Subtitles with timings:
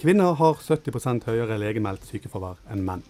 [0.00, 3.02] Kvinner har 70% høyere legemeldt sykefravær enn menn.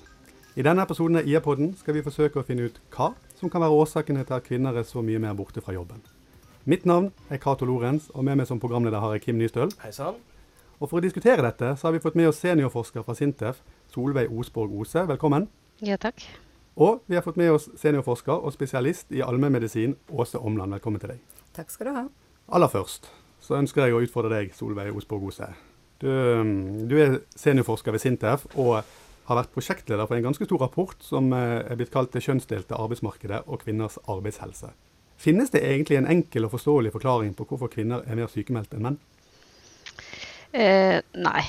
[0.59, 3.77] I denne episoden av IA-podden skal vi forsøke å finne ut hva som kan være
[3.79, 6.03] årsakene til at kvinner er så mye mer borte fra jobben.
[6.66, 9.71] Mitt navn er Cato Lorenz, og med meg som programleder har jeg Kim Nystøl.
[9.84, 10.18] Hei sann.
[10.80, 13.62] Og For å diskutere dette så har vi fått med oss seniorforsker fra Sintef,
[13.95, 15.07] Solveig Osborg Ose.
[15.14, 15.46] Velkommen.
[15.79, 16.27] Ja, takk.
[16.75, 20.75] Og vi har fått med oss seniorforsker og spesialist i allmennmedisin, Åse Omland.
[20.80, 21.22] Velkommen til deg.
[21.54, 22.07] Takk skal du ha.
[22.50, 25.54] Aller først så ønsker jeg å utfordre deg, Solveig Osborg Ose.
[26.00, 28.81] Du, um, du er seniorforsker ved Sintef og
[29.31, 32.75] har vært prosjektleder for en ganske stor rapport som eh, er blitt kalt 'Det kjønnsdelte
[32.75, 34.72] arbeidsmarkedet og kvinners arbeidshelse'.
[35.20, 38.86] Finnes det egentlig en enkel og forståelig forklaring på hvorfor kvinner er mer sykemeldt enn
[38.86, 38.97] menn?
[40.50, 41.42] Eh, nei,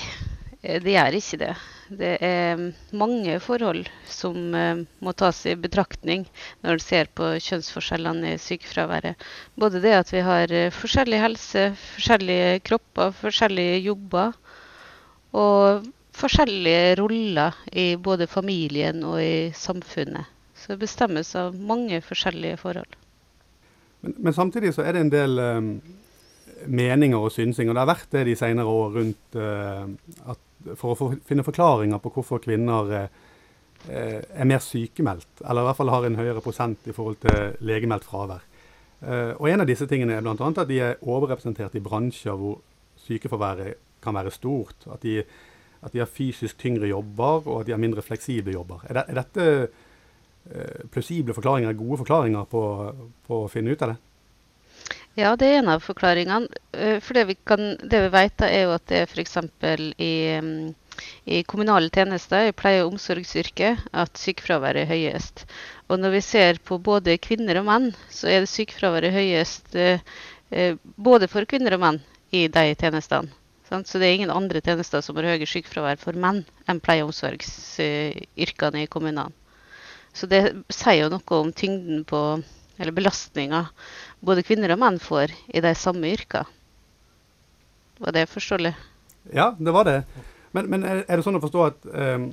[0.60, 1.54] eh, det gjør ikke det.
[2.02, 2.60] Det er
[2.92, 6.28] mange forhold som eh, må tas i betraktning
[6.62, 9.26] når en ser på kjønnsforskjellene i sykefraværet.
[9.56, 14.36] Både det at vi har forskjellig helse, forskjellige kropper, forskjellige jobber.
[15.32, 20.28] Og forskjellige roller i både familien og i samfunnet.
[20.54, 22.98] Så det bestemmes av mange forskjellige forhold.
[24.02, 25.72] Men, men samtidig så er det en del um,
[26.66, 29.86] meninger og synsing, og det har vært det de senere år rundt uh,
[30.30, 33.22] at for å finne forklaringer på hvorfor kvinner uh,
[33.90, 38.06] er mer sykemeldt, eller i hvert fall har en høyere prosent i forhold til legemeldt
[38.06, 38.44] fravær.
[39.02, 40.36] Og En av disse tingene er bl.a.
[40.38, 42.60] at de er overrepresentert i bransjer hvor
[43.02, 44.86] sykefraværet kan være stort.
[44.92, 45.22] At de
[45.82, 48.84] at de har fysisk tyngre jobber, og at de har mindre fleksible jobber.
[48.86, 49.46] Er, det, er dette
[50.54, 52.62] eh, plausible forklaringer, gode forklaringer på,
[53.26, 53.98] på, å finne ut av det?
[55.18, 56.62] Ja, det er en av forklaringene.
[56.70, 59.36] Eh, for det vi, kan, det vi vet, er jo at det er f.eks.
[59.98, 60.12] i
[61.24, 65.46] i kommunale tjenester, i pleie- og omsorgsyrket, at sykefraværet er høyest.
[65.88, 70.04] Og når vi ser på både kvinner og menn, så er det sykefraværet høyest eh,
[70.52, 73.32] eh både for kvinner og menn i de tjenestene.
[73.88, 77.12] Så det er ingen andre tjenester som har høyere sykefravær for menn enn pleie- og
[77.12, 79.32] omsorgsyrkene i kommunene.
[80.12, 82.20] Så det sier jo noe om tyngden på,
[82.76, 83.64] eller belastninga
[84.20, 86.44] både kvinner og menn får i de samme yrkene.
[88.02, 88.74] Var det forståelig?
[89.32, 89.98] Ja, det var det.
[90.52, 92.24] Men, men er, det sånn å forstå at um,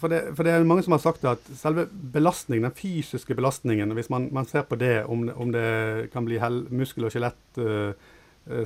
[0.00, 3.94] for, det, for, det, er mange som har sagt at selve belastningen, den fysiske belastningen,
[3.96, 6.40] hvis man, man ser på det, om, om det kan bli
[6.74, 7.94] muskel- og skjelett uh,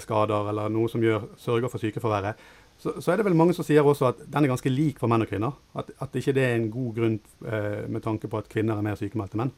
[0.03, 2.41] skader eller noe som gjør, sørger for sykefraværet,
[2.79, 5.11] så, så, er det vel mange som sier også at den er ganske lik for
[5.11, 5.57] menn og kvinner.
[5.79, 8.87] At, at ikke det er en god grunn eh, med tanke på at kvinner er
[8.87, 9.51] mer sykemeldte menn.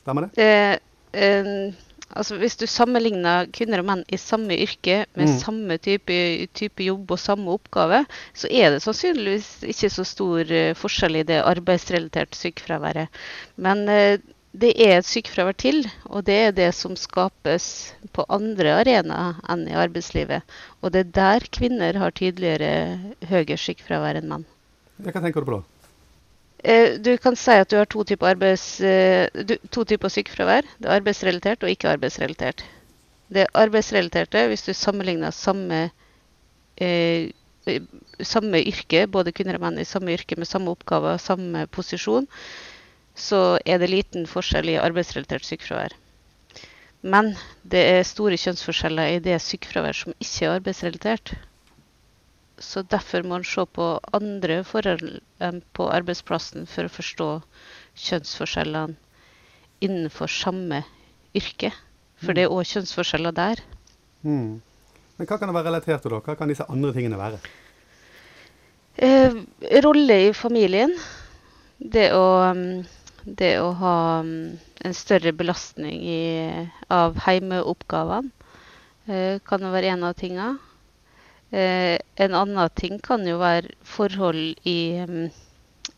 [0.00, 0.46] Stemmer det?
[0.46, 0.78] Eh,
[1.12, 1.76] eh,
[2.08, 5.34] altså Hvis du sammenligner kvinner og menn i samme yrke med mm.
[5.42, 6.16] samme type,
[6.56, 8.00] type, jobb og samme oppgave,
[8.32, 13.20] så er det sannsynligvis ikke så stor uh, forskjell i det arbeidsrelaterte sykefraværet.
[13.60, 14.16] Men uh,
[14.58, 17.66] det er et sykefravær til, og det er det som skapes
[18.14, 20.46] på andre arenaer enn i arbeidslivet.
[20.82, 22.98] Og det er der kvinner har tydeligere
[23.30, 24.46] høyere sykefravær enn menn.
[24.98, 25.62] Hva tenker du på da?
[26.58, 29.28] Eh, du kan si at du har to typer, arbeids, eh,
[29.70, 30.66] to typer sykefravær.
[30.78, 32.64] Det er arbeidsrelatert og ikke arbeidsrelatert.
[33.30, 35.90] Det arbeidsrelaterte, hvis du sammenligner samme,
[36.76, 37.30] eh,
[38.20, 42.26] samme yrke, både kvinner og menn i samme yrke med samme oppgaver, samme posisjon,
[43.18, 45.94] så er det liten forskjell i arbeidsrelatert sykefravær.
[47.02, 51.34] Men det er store kjønnsforskjeller i det sykefravær som ikke er arbeidsrelatert.
[52.58, 57.28] Så derfor må en se på andre forhold enn på arbeidsplassen for å forstå
[58.08, 58.98] kjønnsforskjellene
[59.86, 60.82] innenfor samme
[61.38, 61.70] yrke.
[62.18, 63.62] For det er òg kjønnsforskjeller der.
[64.26, 64.58] Mm.
[65.18, 66.22] Men hva kan det være relatert til, da?
[66.26, 67.38] Hva kan disse andre tingene være?
[68.98, 69.38] Eh,
[69.86, 70.94] rolle i familien.
[71.78, 72.80] Det å um,
[73.24, 76.22] det å ha mm, en større belastning i,
[76.92, 78.30] av heimeoppgavene
[79.08, 80.56] eh, kan være en av tingene.
[81.50, 85.28] Eh, en annen ting kan jo være forhold i, mm,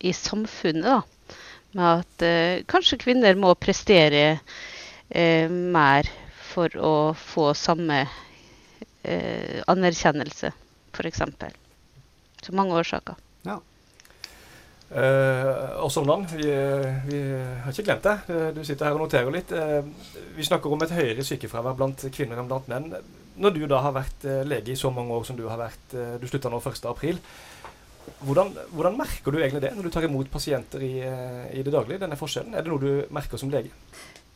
[0.01, 1.37] i samfunnet, da.
[1.77, 4.41] Med at eh, kanskje kvinner må prestere
[5.11, 6.07] mer
[6.51, 8.05] for å få samme
[9.03, 10.53] eh, anerkjennelse,
[10.95, 11.23] f.eks.
[12.47, 13.19] Så mange årsaker.
[13.47, 13.59] Ja.
[14.91, 16.49] Uh, og Somland, vi,
[17.07, 17.19] vi,
[17.63, 18.15] har ikke glemt det.
[18.27, 19.53] Eh, du sitter her og noterer litt.
[19.55, 19.87] Uh,
[20.35, 22.89] vi snakker om et høyere sykefravær blant kvinner enn blant menn.
[23.41, 26.17] Når du da har vært lege i så mange år som du har vært, uh,
[26.19, 27.21] du slutta nå 1.4.
[28.27, 32.01] Hvordan, hvordan merker du egentlig det når du tar imot pasienter i, i, det daglige?
[32.03, 32.57] denne forskjellen?
[32.59, 33.71] Er det noe du merker som lege?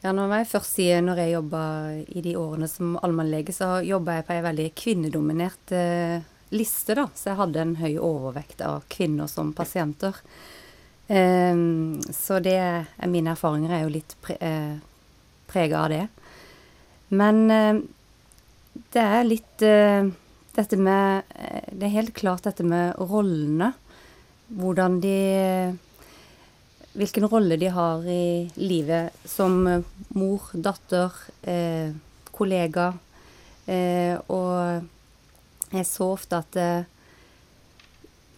[0.05, 1.65] Ja, når jeg først sier når jeg jobba
[2.07, 5.75] i de årene som allmennlege, så jobba jeg på ei veldig kvinnedominert
[6.53, 7.07] liste, da.
[7.15, 10.19] Så jeg hadde en høy overvekt av kvinner som pasienter.
[11.09, 12.59] Um, så det
[13.13, 14.77] mine erfaringer er jo litt pre, uh,
[15.51, 16.05] prega av det.
[17.13, 17.81] Men uh,
[18.95, 20.13] det er litt uh,
[20.55, 23.73] dette med eh, Det er helt klart dette med rollene.
[24.55, 25.19] Hvordan de
[26.95, 29.65] Hvilken rolle de har i livet som
[30.15, 31.11] mor, datter,
[31.43, 31.91] eh,
[32.31, 32.93] kollega.
[33.67, 34.87] Eh, og
[35.81, 36.91] jeg så ofte at eh,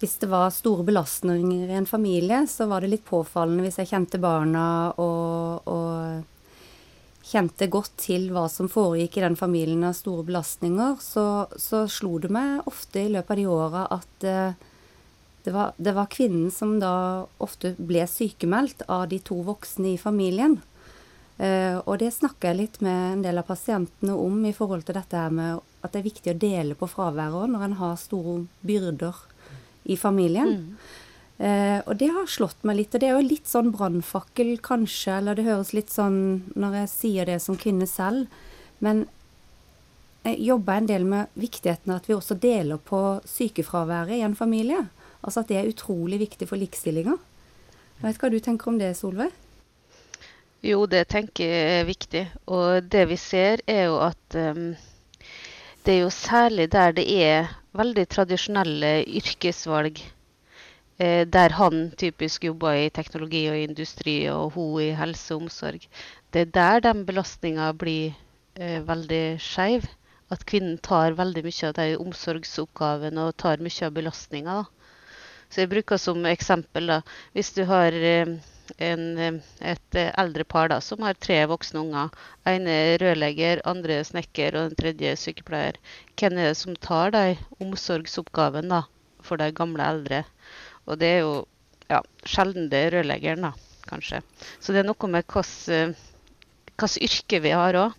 [0.00, 3.92] hvis det var store belastninger i en familie, så var det litt påfallende hvis jeg
[3.94, 4.66] kjente barna
[5.00, 11.46] og, og kjente godt til hva som foregikk i den familien av store belastninger, så,
[11.58, 14.66] så slo det meg ofte i løpet av de åra at eh,
[15.46, 19.98] det, var, det, var, kvinnen som da ofte ble sykemeldt av de to voksne i
[19.98, 20.58] familien.
[21.38, 24.98] Eh, og det snakker jeg litt med en del av pasientene om i forhold til
[24.98, 28.38] dette her med at det er viktig å dele på fraværet når en har store
[28.66, 29.24] byrder
[29.86, 30.54] i familien.
[30.56, 31.02] Mm.
[31.36, 32.94] Eh, og det har slått meg litt.
[32.94, 36.18] Og det er jo litt sånn brannfakkel, kanskje, eller det høres litt sånn
[36.56, 38.32] når jeg sier det som kvinne selv.
[38.84, 39.04] Men
[40.26, 44.36] jeg jobber en del med viktigheten av at vi også deler på sykefraværet i en
[44.38, 44.86] familie.
[45.22, 47.16] Altså at det er utrolig viktig for likestillinga.
[47.96, 49.30] Jeg vet hva du tenker om det, Solveig?
[50.66, 52.24] Jo, det tenker jeg er viktig.
[52.50, 54.72] Og det vi ser, er jo at um,
[55.86, 60.00] det er jo særlig der det er veldig tradisjonelle yrkesvalg.
[60.98, 65.86] Eh, der han typisk jobber i teknologi og industri, og hun i helse og omsorg.
[66.32, 68.16] Det er der den belastninga blir
[68.56, 69.86] eh, veldig skeiv.
[70.30, 74.64] At kvinnen tar veldig mye av de omsorgsoppgavene og tar mye av belastninga.
[75.50, 77.00] Så jeg bruker som eksempel da,
[77.36, 78.34] hvis du har eh,
[78.78, 79.38] en, eh,
[79.72, 82.14] et eh, eldre par da, som har tre voksne unger.
[82.48, 85.78] Ene er rørlegger, andre snekker og den tredje sykepleier.
[86.16, 88.82] Hvem er det som tar de omsorgsoppgaven da,
[89.24, 90.22] for de gamle eldre?
[90.86, 91.34] Og det er jo
[91.90, 93.52] ja, sjelden det er rørleggeren, da,
[93.90, 94.22] kanskje.
[94.60, 95.68] Så det er noe med hvilket
[96.86, 97.94] eh, yrke vi har òg,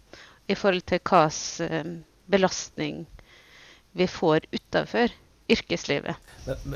[0.48, 3.06] i forhold til hvilken belastning
[3.98, 5.12] vi får utafor
[5.50, 6.16] yrkeslivet.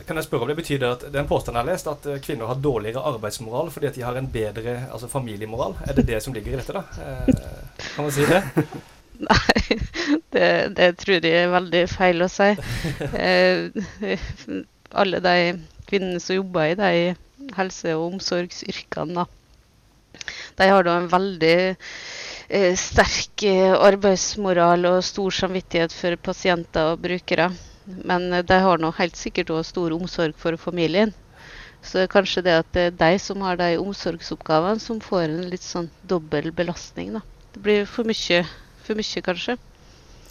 [0.07, 2.49] Kan jeg spørre om Det betyr at det påstanden jeg har lest, at eh, kvinner
[2.51, 5.75] har dårligere arbeidsmoral fordi at de har en bedre altså familiemoral.
[5.87, 6.83] Er det det som ligger i dette, da?
[7.01, 7.35] Eh,
[7.95, 8.43] kan man si det?
[9.31, 9.77] Nei,
[10.33, 10.47] det,
[10.77, 12.49] det, tror jeg er veldig feil å si.
[13.21, 14.17] Eh,
[14.91, 15.35] alle de
[15.87, 19.27] kvinnene som jobber i de helse- og omsorgsyrkene, da,
[20.57, 21.57] de har da en veldig
[22.49, 27.51] eh, sterk eh, arbeidsmoral og stor samvittighet for pasienter og brukere.
[28.05, 31.13] Men eh, de har nå helt sikkert òg stor omsorg for familien.
[31.81, 35.23] Så det er kanskje det at det er de som har de omsorgsoppgavene, som får
[35.25, 37.15] en litt sånn dobbel belastning.
[37.17, 37.23] da.
[37.53, 38.43] Det blir for mye,
[38.85, 39.57] for mye kanskje.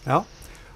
[0.07, 0.23] Ja,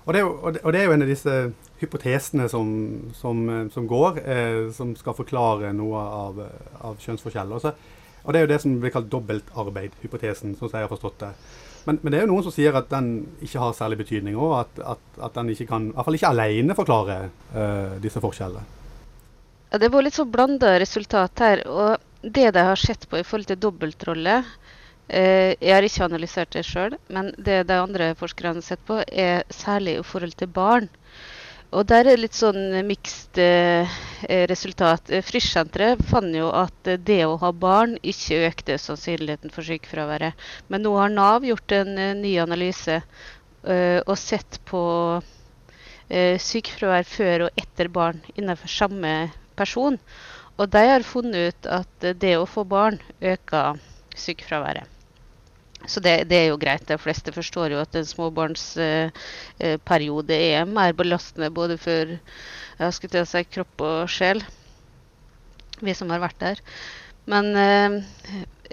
[0.04, 1.34] og det, jo, og det, er jo en av disse
[1.80, 2.70] hypotesene som,
[3.16, 6.42] som, eh, som går, eh, som skal forklare noe av,
[6.84, 7.70] av kjønnsforskjeller.
[8.24, 11.32] Og det er jo det som blir kalt dobbeltarbeid-hypotesen, sånn som jeg har forstått det.
[11.84, 13.10] Men, men, det er jo noen som sier at den
[13.44, 16.32] ikke har særlig betydning, og at, at, at den ikke kan, i hvert fall ikke
[16.32, 17.18] alene forklare
[17.52, 18.64] uh, disse forskjellene.
[19.72, 21.64] Ja, det var litt så blanda resultat her.
[21.68, 26.56] og Det de har sett på i forhold til dobbeltrolle uh, Jeg har ikke analysert
[26.56, 30.48] det sjøl, men det de andre forskerne har sett på, er særlig i forhold til
[30.48, 30.88] barn.
[31.74, 33.94] Og der er litt sånn mixed eh,
[34.50, 35.10] resultat.
[35.26, 40.38] Frischsenteret fant jo at det å ha barn ikke økte sannsynligheten for sykefraværet.
[40.70, 43.00] Men nå har Nav gjort en ny analyse
[43.64, 44.80] og sett på
[46.46, 49.14] sykefravær før og etter barn innenfor samme
[49.56, 49.96] person.
[50.60, 53.80] Og de har funnet ut at det å få barn øker
[54.14, 54.93] sykefraværet.
[55.86, 56.86] Så det, det, er jo greit.
[56.88, 62.06] De fleste forstår jo at en småbarnsperiode eh, er mer belastende både for
[62.74, 64.38] jeg skulle til å si, kropp og sjel,
[65.84, 66.56] vi som har vært der.
[67.30, 67.90] Men eh,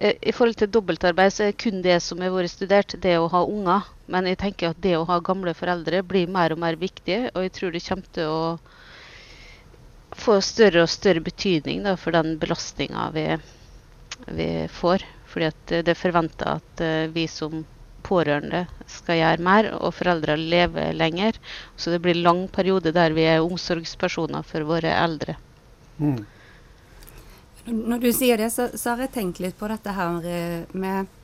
[0.01, 3.43] i forhold til dobbeltarbeid så er kun det som har vært studert, det å ha
[3.45, 3.81] unger.
[4.11, 7.45] Men jeg tenker at det å ha gamle foreldre blir mer og mer viktig, og
[7.45, 8.43] jeg tror det kommer til å
[10.21, 13.25] få større og større betydning da, for den belastninga vi,
[14.35, 14.49] vi
[14.81, 15.05] får.
[15.31, 17.63] Fordi at det er forventa at uh, vi som
[18.01, 21.37] pårørende skal gjøre mer, og foreldre lever lenger.
[21.77, 25.37] Så det blir lang periode der vi er omsorgspersoner for våre eldre.
[26.01, 26.21] Mm.
[27.71, 31.17] Når du sier det, så, så, har jeg tenkt litt på dette her eh, med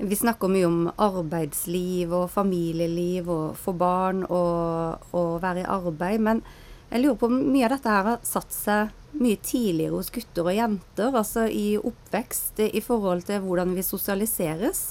[0.00, 6.24] Vi snakker mye om arbeidsliv og familieliv og få barn og, og være i arbeid.
[6.26, 6.40] Men
[6.90, 10.46] jeg lurer på om mye av dette her har satt seg mye tidligere hos gutter
[10.46, 14.82] og jenter, altså i oppvekst, i forhold til hvordan vi sosialiseres.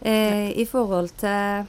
[0.00, 1.66] Eh, I forhold til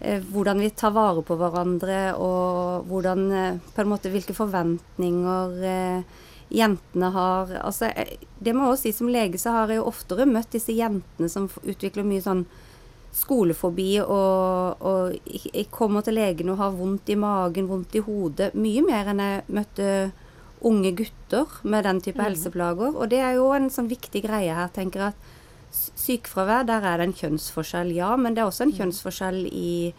[0.00, 5.62] eh, hvordan vi tar vare på hverandre, og hvordan, eh, på en måte, hvilke forventninger
[5.64, 6.18] eh,
[6.50, 7.52] jentene har.
[7.64, 10.52] Altså, eh, det må jeg også si Som lege så har jeg jo oftere møtt
[10.52, 12.44] disse jentene som utvikler mye sånn
[13.10, 18.52] skolefobi og, og jeg kommer til legen og har vondt i magen, vondt i hodet.
[18.54, 19.88] Mye mer enn jeg møtte
[20.66, 22.94] unge gutter med den type helseplager.
[22.96, 25.36] Og det er jo en sånn viktig greie her, tenker jeg.
[25.70, 28.12] Sykefravær, der er det en kjønnsforskjell, ja.
[28.18, 29.92] Men det er også en kjønnsforskjell i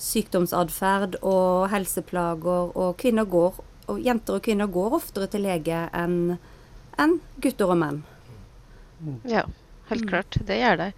[0.00, 2.72] sykdomsatferd og helseplager.
[2.76, 6.36] Og kvinner går, og jenter og kvinner går oftere til lege enn
[7.00, 8.02] en gutter og menn.
[9.28, 9.42] Ja,
[9.90, 10.38] helt klart.
[10.46, 10.88] Det gjør de.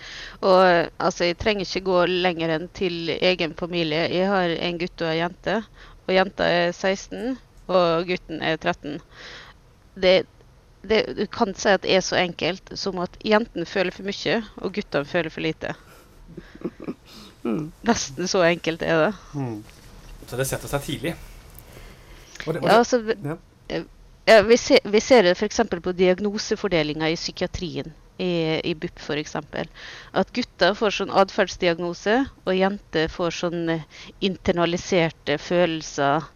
[0.42, 0.62] Og
[1.02, 4.06] altså, jeg trenger ikke gå lenger enn til egen familie.
[4.12, 5.60] Jeg har en gutt og en jente.
[6.06, 9.00] Og jenta er 16, og gutten er 13.
[9.96, 10.14] Det,
[10.86, 14.40] det, du kan si at det er så enkelt som at jentene føler for mye,
[14.60, 15.74] og guttene føler for lite.
[17.86, 19.12] Nesten så enkelt er det.
[19.34, 19.60] Mm.
[20.26, 21.14] Så det setter seg tidlig.
[22.46, 23.84] Og det, og Ja, altså, ja.
[24.26, 25.60] Ja, vi, ser, vi ser det f.eks.
[25.70, 29.36] på diagnosefordelinga i psykiatrien, i, i BUP f.eks.
[30.18, 33.84] At gutter får sånn atferdsdiagnose, og jenter får sånn eh,
[34.26, 36.26] internaliserte følelser.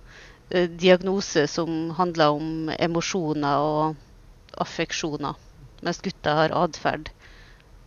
[0.50, 5.38] Eh, Diagnose som handler om emosjoner og affeksjoner,
[5.80, 7.10] mens gutter har atferd.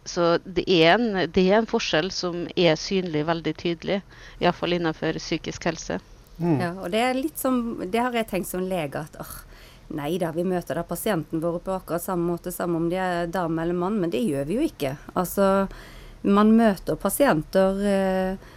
[0.05, 4.01] Så det er, en, det er en forskjell som er synlig veldig tydelig,
[4.43, 5.99] iallfall innenfor psykisk helse.
[6.37, 6.59] Mm.
[6.59, 9.35] Ja, og det er litt som Det har jeg tenkt som lege at åh,
[9.93, 13.29] nei da, vi møter da pasienten vår på akkurat samme måte, samme om de er
[13.31, 14.95] dame eller mann, men det gjør vi jo ikke.
[15.13, 15.67] Altså,
[16.23, 18.51] man møter pasienter eh,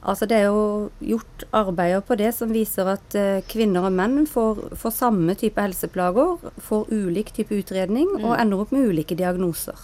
[0.00, 4.22] Altså, det er jo gjort arbeider på det som viser at eh, kvinner og menn
[4.26, 9.76] får, får samme type helseplager, får ulik type utredning og ender opp med ulike diagnoser.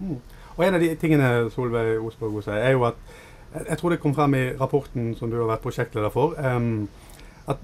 [0.00, 0.16] Mm.
[0.56, 2.96] Og en av de tingene Solveig Osborg sier, er jo at
[3.52, 6.88] jeg- Jeg tror det kom frem i rapporten som du har vært prosjektleder for, um,
[7.48, 7.56] at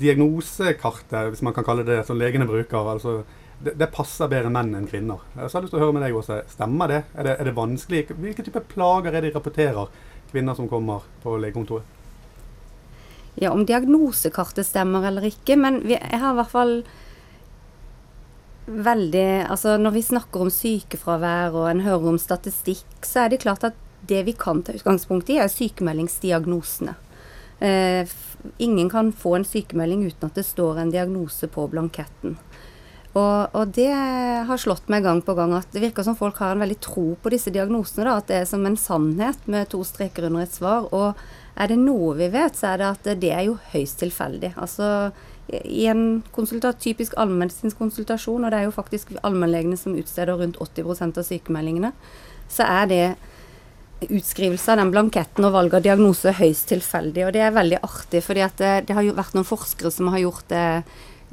[0.00, 3.22] diagnosekartet, hvis man kan kalle det det, som legene bruker, altså
[3.62, 5.20] det, det passer bedre menn enn kvinner.
[5.36, 6.40] Så jeg har lyst til å høre med deg også.
[6.50, 7.04] Stemmer det?
[7.14, 8.08] Er det, er det vanskelig?
[8.08, 9.88] Hvilke type plager er det de rapporterer,
[10.32, 11.84] kvinner som kommer på legekontoret?
[13.34, 16.76] Ja, om diagnosekartet stemmer eller ikke, men vi, jeg har i hvert fall
[18.62, 23.40] veldig Altså når vi snakker om sykefravær og en hører om statistikk, så er det
[23.42, 26.94] klart at det vi kan ta utgangspunkt i, er sykemeldingsdiagnosene.
[27.62, 28.08] Eh,
[28.58, 32.36] ingen kan få en sykemelding uten at det står en diagnose på blanketten.
[33.12, 36.54] Og, og det har slått meg gang på gang at det virker som folk har
[36.54, 38.06] en veldig tro på disse diagnosene.
[38.08, 40.88] Da, at det er som en sannhet med to streker under et svar.
[40.96, 41.12] Og
[41.60, 44.54] er det noe vi vet, så er det at det er jo høyst tilfeldig.
[44.56, 45.12] Altså
[45.52, 50.56] i en konsultat, typisk allmedisinsk konsultasjon, og det er jo faktisk allmennlegene som utsteder rundt
[50.62, 51.92] 80% av sykemeldingene,
[52.52, 53.04] så er det
[54.08, 57.26] utskrivelse av den blanketten og valg av diagnose høyst tilfeldig.
[57.26, 60.24] Og det er veldig artig, fordi det, det har jo vært noen forskere som har
[60.24, 60.66] gjort det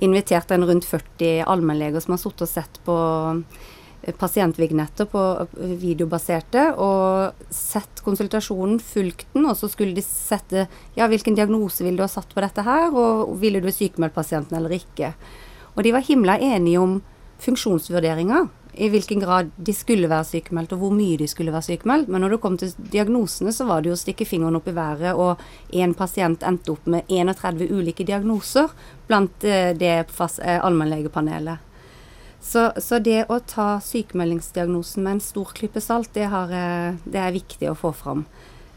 [0.06, 2.96] invitert en rundt 40 allmennleger som har sittet og sett på
[3.36, 10.68] eh, pasientvignetter på eh, videobaserte, og sett konsultasjonen, fulgt den, og så skulle de sette
[10.98, 14.60] ja, hvilken diagnose ville du ha satt på dette her, og ville du sykemeldt pasienten
[14.60, 15.14] eller ikke.
[15.76, 17.00] Og de var himla enige om
[17.40, 22.08] funksjonsvurderinger, i hvilken grad de skulle være sykemeldt, og hvor mye de skulle være sykemeldt.
[22.08, 24.76] Men når det kom til diagnosene, så var det jo å stikke fingeren opp i
[24.76, 25.42] været, og
[25.76, 28.72] én pasient endte opp med 31 ulike diagnoser
[29.10, 31.66] blant eh, det eh, allmennlegepanelet.
[32.40, 37.20] Så, så det å ta sykemeldingsdiagnosen med en stor klype salt, det, har, eh, det
[37.20, 38.24] er viktig å få fram.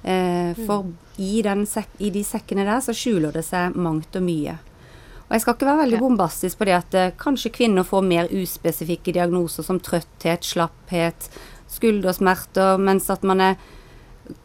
[0.03, 0.91] Eh, for
[1.23, 4.59] i, i de sekkene der så skjuler det seg mangt og mye.
[5.33, 8.27] Og jeg skal ikke være veldig bombastisk på det at eh, kanskje kvinner får mer
[8.37, 11.31] uspesifikke diagnoser som trøtthet, slapphet,
[11.73, 13.63] skuldersmerter, mens at man er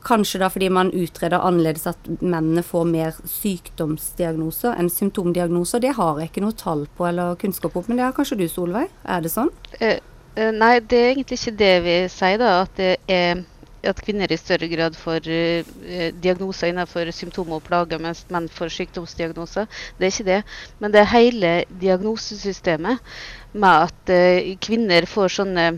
[0.03, 5.83] Kanskje da fordi man utreder annerledes at mennene får mer sykdomsdiagnoser enn symptomdiagnoser.
[5.83, 8.47] Det har jeg ikke noe tall på eller kunnskap om, men det har kanskje du,
[8.49, 8.89] Solveig?
[9.05, 9.51] Er det sånn?
[9.77, 9.99] Eh,
[10.33, 12.55] eh, nei, det er egentlig ikke det vi sier, da.
[12.65, 13.45] At, det er,
[13.91, 18.49] at kvinner i større grad får eh, eh, diagnoser innenfor symptomer og plager, mens menn
[18.51, 19.67] får sykdomsdiagnoser.
[19.97, 20.39] Det er ikke det.
[20.81, 21.53] Men det er hele
[21.83, 23.13] diagnosesystemet
[23.53, 25.69] med at eh, kvinner får sånne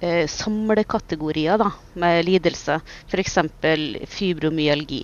[0.00, 1.66] samlekategorier da,
[2.00, 2.80] med lidelser.
[3.12, 3.34] F.eks.
[4.08, 5.02] fibromyalgi.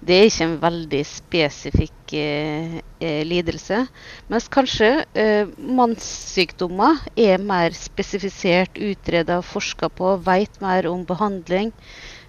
[0.00, 3.82] Det er ikke en veldig spesifikk eh, eh, lidelse.
[4.32, 11.72] Mens kanskje eh, mannssykdommer er mer spesifisert, utreda, forska på, veit mer om behandling.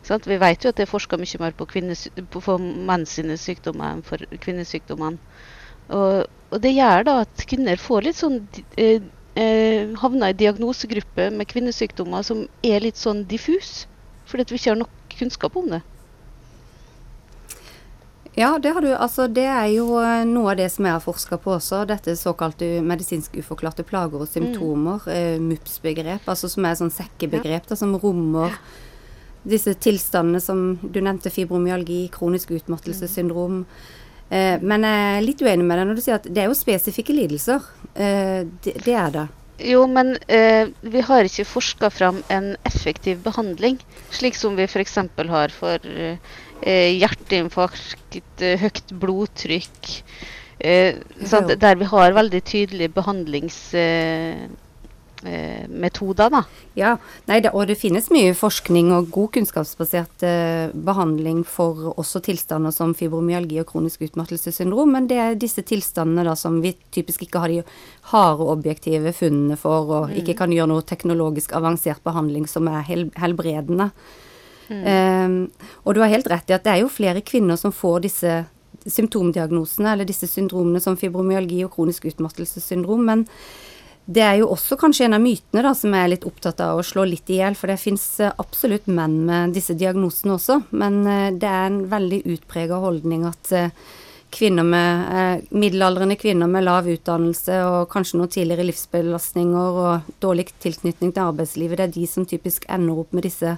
[0.07, 0.27] Sant?
[0.29, 4.23] Vi vet jo at det er forska mye mer på, på menns sykdommer enn for
[4.43, 5.19] kvinnesykdommene.
[5.93, 8.41] Og, og det gjør da at kvinner får litt sånn
[8.79, 9.03] eh,
[9.39, 13.85] eh, havner i diagnosegruppe med kvinnesykdommer som er litt sånn diffus,
[14.27, 15.81] fordi vi ikke har nok kunnskap om det.
[18.37, 18.91] Ja, det har du.
[18.93, 21.81] Altså, det er jo eh, noe av det som jeg har forska på også.
[21.89, 25.07] Dette såkalte medisinsk uforklarte plager og symptomer.
[25.09, 28.53] Eh, MUPS-begrep, altså som er sånn sekkebegrep da, som rommer
[29.47, 33.63] disse tilstandene som du nevnte, fibromyalgi, kronisk utmattelsessyndrom.
[34.29, 36.61] Eh, men jeg er litt uenig med deg når du sier at det er jo
[36.61, 37.65] spesifikke lidelser.
[37.95, 39.27] Eh, det, det, er det.
[39.65, 43.79] Jo, men eh, vi har ikke forska fram en effektiv behandling,
[44.13, 44.99] slik som vi f.eks.
[45.17, 46.35] har for eh,
[46.65, 49.91] hjerteinfarkt, eh, høyt blodtrykk.
[50.59, 50.95] Eh,
[51.61, 54.49] der vi har veldig tydelige behandlingsmetoder,
[55.23, 56.29] eh, metoder.
[56.29, 56.43] Da.
[56.73, 56.97] Ja,
[57.27, 62.73] nei, det, og det finnes mye forskning og god kunnskapsbasert eh, behandling for også tilstander
[62.73, 67.43] som fibromyalgi og kronisk utmattelsessyndrom, men det er disse tilstandene da som vi typisk ikke
[67.43, 67.63] har de
[68.13, 70.21] harde objektive funnene for, og mm.
[70.23, 73.91] ikke kan gjøre noe teknologisk avansert behandling som er hel helbredende.
[74.67, 74.83] Mm.
[74.83, 78.03] Um, og du har helt rett i at det er jo flere kvinner som får
[78.07, 78.37] disse
[78.87, 83.25] symptomdiagnosene, eller disse syndromene som fibromyalgi og kronisk utmattelsessyndrom, men
[84.07, 86.79] det er jo også kanskje en av mytene da, som jeg er litt opptatt av
[86.79, 90.61] å slå litt i hjel, for det fins eh, absolutt menn med disse diagnosene også,
[90.79, 93.73] men eh, det er en veldig utprega holdning at eh,
[94.31, 101.13] kvinner med, middelaldrende kvinner med lav utdannelse og kanskje noen tidligere livsbelastninger og dårlig tilknytning
[101.15, 103.53] til arbeidslivet, det er de som typisk ender opp med disse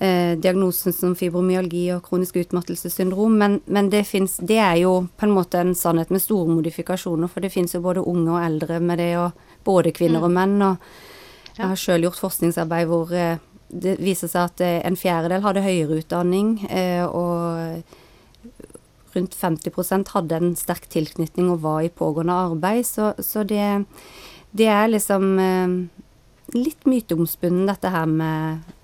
[0.00, 3.36] eh, diagnosen som fibromyalgi og kronisk utmattelsessyndrom.
[3.38, 7.30] Men, men det, finnes, det er jo på en måte en sannhet med store modifikasjoner,
[7.30, 9.12] for det finnes jo både unge og eldre med det.
[9.18, 10.38] og både kvinner og mm.
[10.38, 10.62] menn.
[10.64, 15.44] Og jeg har sjøl gjort forskningsarbeid hvor eh, det viser seg at eh, en fjerdedel
[15.44, 17.82] hadde høyere utdanning, eh, og
[19.16, 22.86] rundt 50% hadde en sterk tilknytning og var i pågående arbeid.
[22.86, 23.84] Så, så det,
[24.52, 25.24] det, er liksom
[26.54, 28.76] litt myteomspunnen, dette her med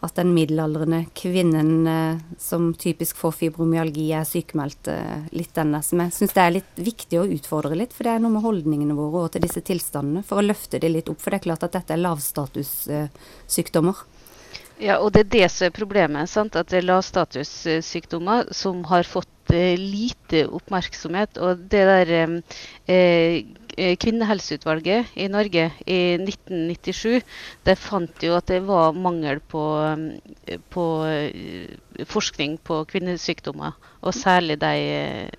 [0.00, 5.82] at den middelaldrende kvinnen eh, som typisk får fibromyalgi, er sykemeldt eh, litt denne.
[5.84, 8.44] Som jeg syns det er litt viktig å utfordre litt, for det er noe med
[8.46, 10.24] holdningene våre og til disse tilstandene.
[10.26, 13.96] For å løfte det litt opp, for det er klart at dette er lavstatussykdommer.
[14.80, 16.30] Ja, og det er det som er problemet.
[16.32, 16.56] Sant?
[16.56, 21.36] At det er lavstatussykdommer som har fått eh, lite oppmerksomhet.
[21.44, 23.44] Og det der eh,
[24.00, 27.22] kvinnehelseutvalget i Norge i 1997
[27.66, 29.62] det fant jo at det var mangel på,
[30.46, 33.78] eh, på eh, forskning på kvinnesykdommer.
[34.02, 35.30] Og særlig de,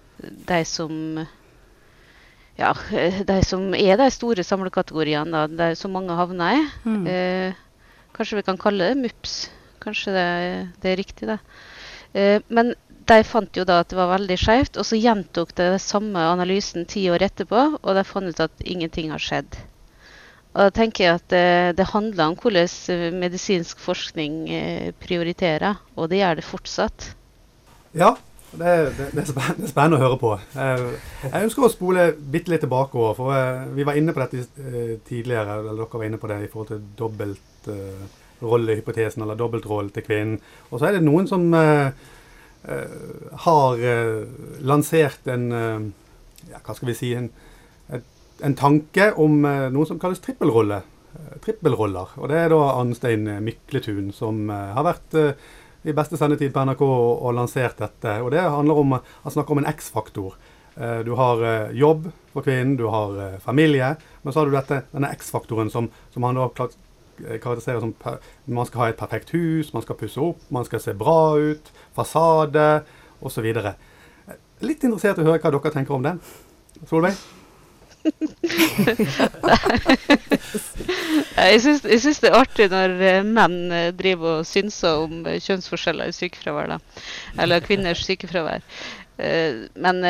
[0.48, 1.24] de som
[2.60, 2.74] ja,
[3.28, 6.64] de som er de store samlekategoriene, de som mange havner i.
[6.86, 7.08] Mm.
[7.10, 7.60] Eh,
[8.16, 9.36] kanskje vi kan kalle det MUPS.
[9.82, 10.28] Kanskje det,
[10.84, 11.40] det er riktig, det.
[12.14, 12.76] Eh, men
[13.12, 16.86] de fant jo da at det var veldig skjevt, og så gjentok de samme analysen
[16.90, 19.52] ti år etterpå, og de fant ut at ingenting har skjedd.
[20.52, 25.76] Og da tenker jeg at det, det handler om hvordan eh, medisinsk forskning eh, prioriterer,
[25.96, 27.00] og det gjør det fortsatt.
[27.96, 28.12] Ja,
[28.52, 29.30] det, det, det, er
[29.70, 30.40] spennende å høre på.
[30.58, 31.00] Jeg,
[31.46, 33.00] ønsker å spole bitte litt tilbake.
[33.00, 34.40] Også, for eh, Vi var inne på dette
[35.08, 40.38] tidligere, eller dere var inne på det i forhold til dobbeltrollehypotesen, eller dobbeltrolle til kvinnen.
[40.68, 41.90] Og så er det noen som Eh,
[43.46, 44.22] har eh,
[44.60, 45.80] lansert en eh,
[46.52, 47.30] ja, hva skal vi si, en,
[48.42, 50.82] en tanke om noe som kalles trippelrolle.
[51.44, 52.16] Trippelroller.
[52.18, 55.18] Og det er da Arnstein Mykletun som har vært
[55.86, 58.16] i beste sendetid på NRK og lansert dette.
[58.24, 60.34] Og det handler om Han snakker om en X-faktor.
[61.06, 61.46] Du har
[61.78, 63.94] jobb for kvinnen, du har familie,
[64.24, 66.50] men så har du dette, denne X-faktoren som, som han da
[67.42, 67.94] karakteriserer som
[68.48, 71.74] man skal ha et perfekt hus, man skal pusse opp, man skal se bra ut,
[71.98, 72.70] fasade
[73.22, 73.52] osv.
[74.62, 76.20] Litt interessert i å høre hva dere tenker om den.
[76.90, 77.16] Solveig?
[81.38, 86.06] jeg syns det er artig når eh, menn eh, driver og synser om eh, kjønnsforskjeller
[86.10, 86.68] i sykefravær.
[86.74, 86.78] Da.
[87.44, 88.62] Eller kvinners sykefravær.
[89.22, 90.04] Men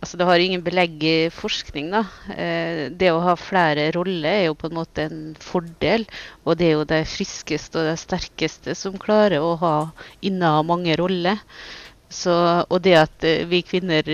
[0.00, 1.90] altså det har ingen belegg i forskning.
[1.92, 2.02] da.
[2.34, 6.06] Eh, det å ha flere roller er jo på en måte en fordel.
[6.44, 9.76] Og det er jo de friskeste og de sterkeste som klarer å ha
[10.24, 11.40] inna mange roller.
[12.12, 12.32] Så,
[12.68, 14.04] og det at eh, vi kvinner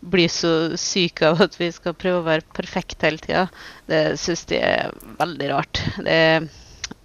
[0.00, 3.46] blir så syke av at vi skal prøve å være perfekte hele tida,
[3.90, 5.82] det syns jeg er veldig rart.
[6.06, 6.20] Det,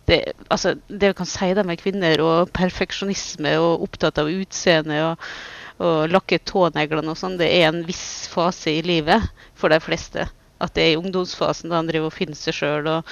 [0.05, 0.19] det,
[0.53, 5.29] altså, det vi kan si det med kvinner og perfeksjonisme og opptatt av utseende og
[5.83, 9.23] og lakke tåneglene og sånn, det er en viss fase i livet
[9.59, 10.27] for de fleste.
[10.63, 13.09] At det er i ungdomsfasen da han driver og finner seg sjøl og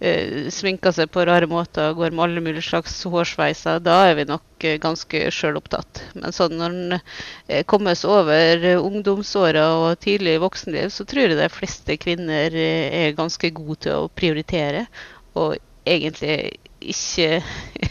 [0.00, 3.82] uh, sminker seg på rare måter og går med alle mulige slags hårsveiser.
[3.84, 6.00] Da er vi nok uh, ganske sjølopptatt.
[6.16, 11.40] Men sånn når en uh, kommer seg over ungdomsåra og tidlig voksenliv, så tror jeg
[11.42, 14.86] de fleste kvinner er ganske gode til å prioritere.
[15.36, 17.42] Og egentlig ikke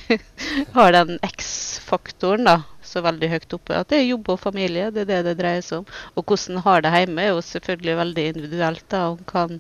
[0.76, 2.64] har den X-faktoren, da
[2.96, 3.78] så veldig høyt oppe.
[3.84, 5.88] At det er jobb og familie, det er det det dreier seg om.
[6.16, 9.60] Og hvordan har det hjemme er jo selvfølgelig veldig individuelt, da, og kan,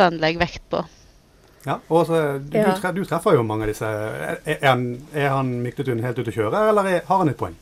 [0.00, 0.82] kan legge vekt på.
[1.64, 2.74] Ja, og så, du, Ja.
[2.74, 3.88] Du, tre- du treffer jo mange av disse.
[3.88, 4.82] Er, er han,
[5.16, 7.54] er han Myktetun helt ute å kjøre, eller er, har han et poeng?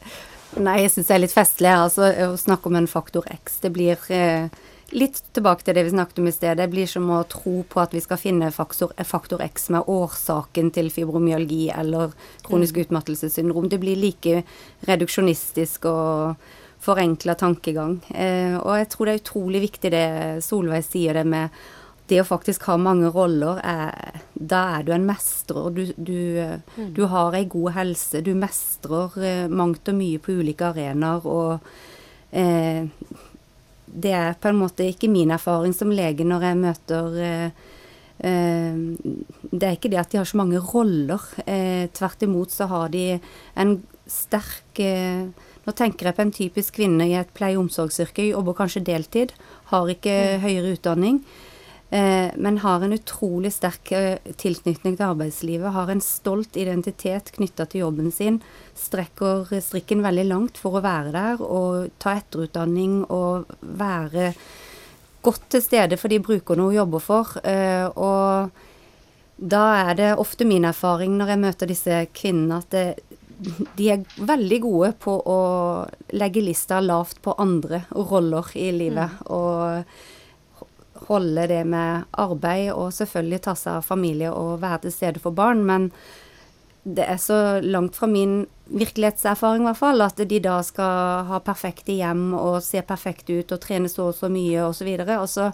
[0.58, 3.60] Nei, jeg syns det er litt festlig altså, å snakke om en faktor X.
[3.62, 4.50] Det blir eh,
[4.92, 6.58] litt tilbake til det vi snakket om i sted.
[6.60, 10.72] Det blir som å tro på at vi skal finne faktor, faktor X er årsaken
[10.76, 12.12] til fibromyalgi eller
[12.46, 13.70] kronisk utmattelsessyndrom.
[13.72, 14.42] Det blir like
[14.88, 16.50] reduksjonistisk og
[16.82, 18.00] forenkla tankegang.
[18.10, 20.08] Eh, og jeg tror det er utrolig viktig det
[20.44, 21.62] Solveig sier, det med
[22.10, 25.70] det å faktisk ha mange roller, er, da er du en mestrer.
[25.72, 28.20] Du, du, du har ei god helse.
[28.26, 31.24] Du mestrer eh, mangt og mye på ulike arenaer.
[31.24, 32.90] Og eh,
[33.92, 37.68] det er på en måte ikke min erfaring som lege når jeg møter eh,
[38.24, 38.80] eh,
[39.52, 41.20] Det er ikke det at de har så mange roller.
[41.44, 43.06] Eh, tvert imot så har de
[43.54, 43.78] en
[44.08, 44.80] sterk
[45.62, 49.30] Nå tenker jeg på en typisk kvinne i et pleie- og omsorgsyrke, jobber kanskje deltid,
[49.70, 51.20] har ikke høyere utdanning.
[51.92, 55.74] Eh, men har en utrolig sterk eh, tilknytning til arbeidslivet.
[55.74, 58.38] Har en stolt identitet knytta til jobben sin.
[58.80, 64.30] Strekker strikken veldig langt for å være der og ta etterutdanning og være
[65.22, 67.34] godt til stede for de brukerne hun jobber for.
[67.44, 68.48] Eh, og
[69.36, 72.86] da er det ofte min erfaring når jeg møter disse kvinnene, at det,
[73.76, 75.38] de er veldig gode på å
[76.16, 79.20] legge lista lavt på andre roller i livet.
[79.28, 79.84] Og
[81.08, 85.34] holde det med arbeid og selvfølgelig ta seg av familie og være til stede for
[85.36, 85.64] barn.
[85.68, 85.90] Men
[86.82, 91.40] det er så langt fra min virkelighetserfaring i hvert fall, at de da skal ha
[91.44, 94.90] perfekte hjem og se perfekte ut og trene så og så mye osv.
[95.04, 95.50] Og, så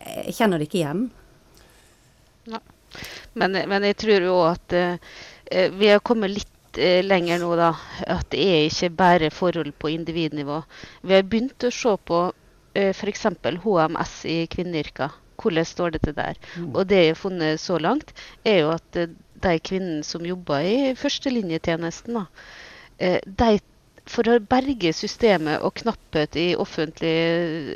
[0.00, 1.06] eh, kjenner de ikke igjen.
[3.34, 4.98] Men, men jeg tror jo at uh,
[5.74, 7.72] vi har kommet litt eh, lenger nå, da.
[8.06, 10.60] At det er ikke bare forhold på individnivå.
[11.02, 12.20] Vi har begynt å se på
[12.74, 13.26] f.eks.
[13.64, 15.14] HMS i kvinneyrker.
[15.40, 16.38] Hvordan står det til der?
[16.72, 18.12] Og det jeg har funnet så langt,
[18.44, 19.12] er jo at eh,
[19.44, 22.26] de kvinnene som jobber i førstelinjetjenesten, da,
[22.98, 23.58] eh, de
[24.10, 27.14] for å berge systemet og knapphet i offentlig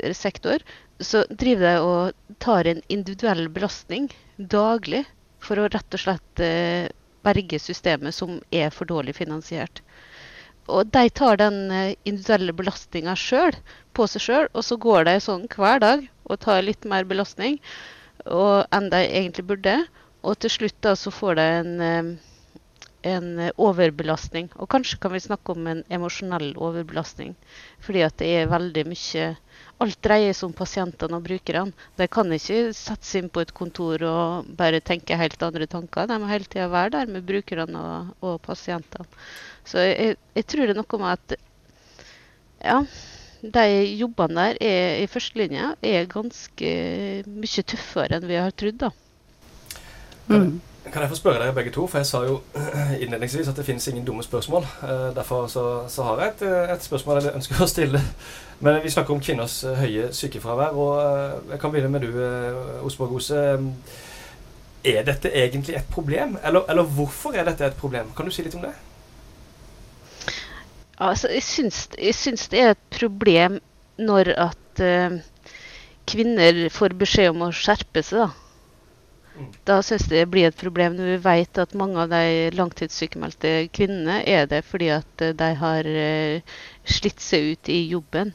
[0.03, 0.61] eh, sektor,
[0.99, 5.05] så driver de og tar en individuell belastning daglig
[5.43, 6.89] for å rett og slett eh,
[7.25, 9.81] berge systemet som er for dårlig finansiert.
[10.69, 13.57] Og de tar den eh, individuelle belastninga sjøl,
[13.97, 17.57] på seg sjøl, og så går de sånn hver dag og tar litt mer belastning
[18.25, 19.75] og, enn de egentlig burde.
[20.21, 22.09] Og til slutt da så får de en, eh,
[23.09, 24.49] en overbelastning.
[24.59, 27.35] Og kanskje kan vi snakke om en emosjonell overbelastning.
[27.85, 29.29] Fordi at det er veldig mye
[29.83, 31.87] Alt dreier seg om pasientene og brukerne.
[31.95, 36.09] De kan ikke sette seg inn på et kontor og bare tenke helt andre tanker.
[36.09, 39.07] De må hele tida være der med brukerne og, og pasientene.
[39.69, 41.35] Så jeg, jeg tror det er noe med at
[42.59, 42.79] ja,
[43.41, 43.65] de
[43.99, 46.71] jobbene der er, i førstelinja er ganske
[47.29, 48.81] mye tøffere enn vi har trodd.
[48.81, 48.89] da.
[50.29, 50.59] Mm.
[50.89, 51.85] Kan jeg få spørre dere begge to?
[51.87, 52.39] For jeg sa jo
[53.03, 54.65] innledningsvis at det finnes ingen dumme spørsmål.
[54.83, 58.01] Eh, derfor så, så har jeg et, eh, et spørsmål jeg ønsker å stille.
[58.59, 60.75] Men vi snakker om kvinners eh, høye sykefravær.
[60.75, 63.43] Og eh, jeg kan begynne med du, eh, Osborg Ose.
[64.83, 66.37] Er dette egentlig et problem?
[66.43, 68.13] Eller, eller hvorfor er dette et problem?
[68.17, 68.73] Kan du si litt om det?
[70.99, 73.59] Altså, jeg, syns, jeg syns det er et problem
[74.09, 75.17] når at uh,
[76.11, 78.25] kvinner får beskjed om å skjerpe seg.
[78.27, 78.29] Da,
[79.39, 79.51] Mm.
[79.69, 83.51] da syns jeg det blir et problem når vi vet at mange av de langtidssykemeldte
[83.77, 86.57] kvinnene er det fordi at eh, de har uh,
[86.97, 88.33] slitt seg ut i jobben.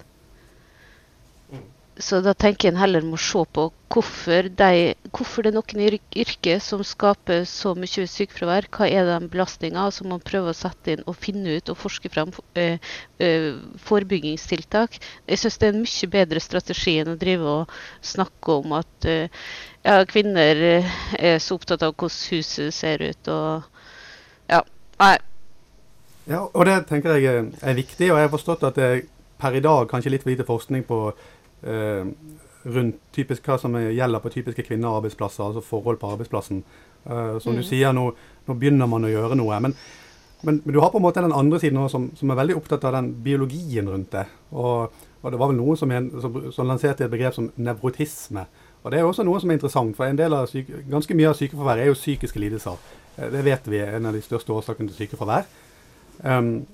[2.02, 5.98] Så da tenker en heller må se på hvorfor, de, hvorfor det er noen i
[6.24, 8.66] yrket som skaper så mye sykefravær.
[8.74, 9.84] Hva er den belastninga?
[9.94, 12.82] Så må man prøve å sette inn og finne ut og forske fram eh,
[13.22, 13.46] eh,
[13.86, 14.98] forebyggingstiltak.
[15.30, 19.08] Jeg syns det er en mye bedre strategi enn å drive og snakke om at
[19.10, 19.46] eh,
[19.86, 23.70] ja, kvinner er så opptatt av hvordan huset ser ut og
[24.50, 24.64] Ja.
[24.98, 25.14] Nei.
[26.26, 29.02] Ja, og det tenker jeg er- viktig, og jeg har forstått at det er
[29.38, 30.98] per i dag kanskje litt for lite forskning på
[32.64, 36.62] rundt typisk hva som gjelder på typiske kvinnearbeidsplasser, altså forhold på arbeidsplassen.
[37.06, 37.68] Eh, som du Mm.
[37.68, 38.14] sier, nå,
[38.48, 39.60] nå begynner man å gjøre noe.
[39.60, 39.74] Men,
[40.42, 42.56] men, men du har på en måte den andre siden også, som, som er veldig
[42.56, 44.26] opptatt av den biologien rundt det.
[44.52, 44.90] Og,
[45.22, 48.46] og det var vel noen som, som, som lanserte et begrep som nevrotisme.
[48.84, 51.28] Og det er også noe som er interessant, for en del av syke, ganske mye
[51.28, 52.80] av sykefraværet er jo psykiske lidelser.
[53.18, 55.44] Eh, Det vet vi er en av de største årsakene til sykefravær.
[56.24, 56.66] Um,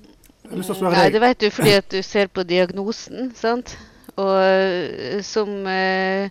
[0.51, 3.75] Nei, det vet du fordi at du ser på diagnosen, sant.
[4.21, 6.29] Og eh, som eh,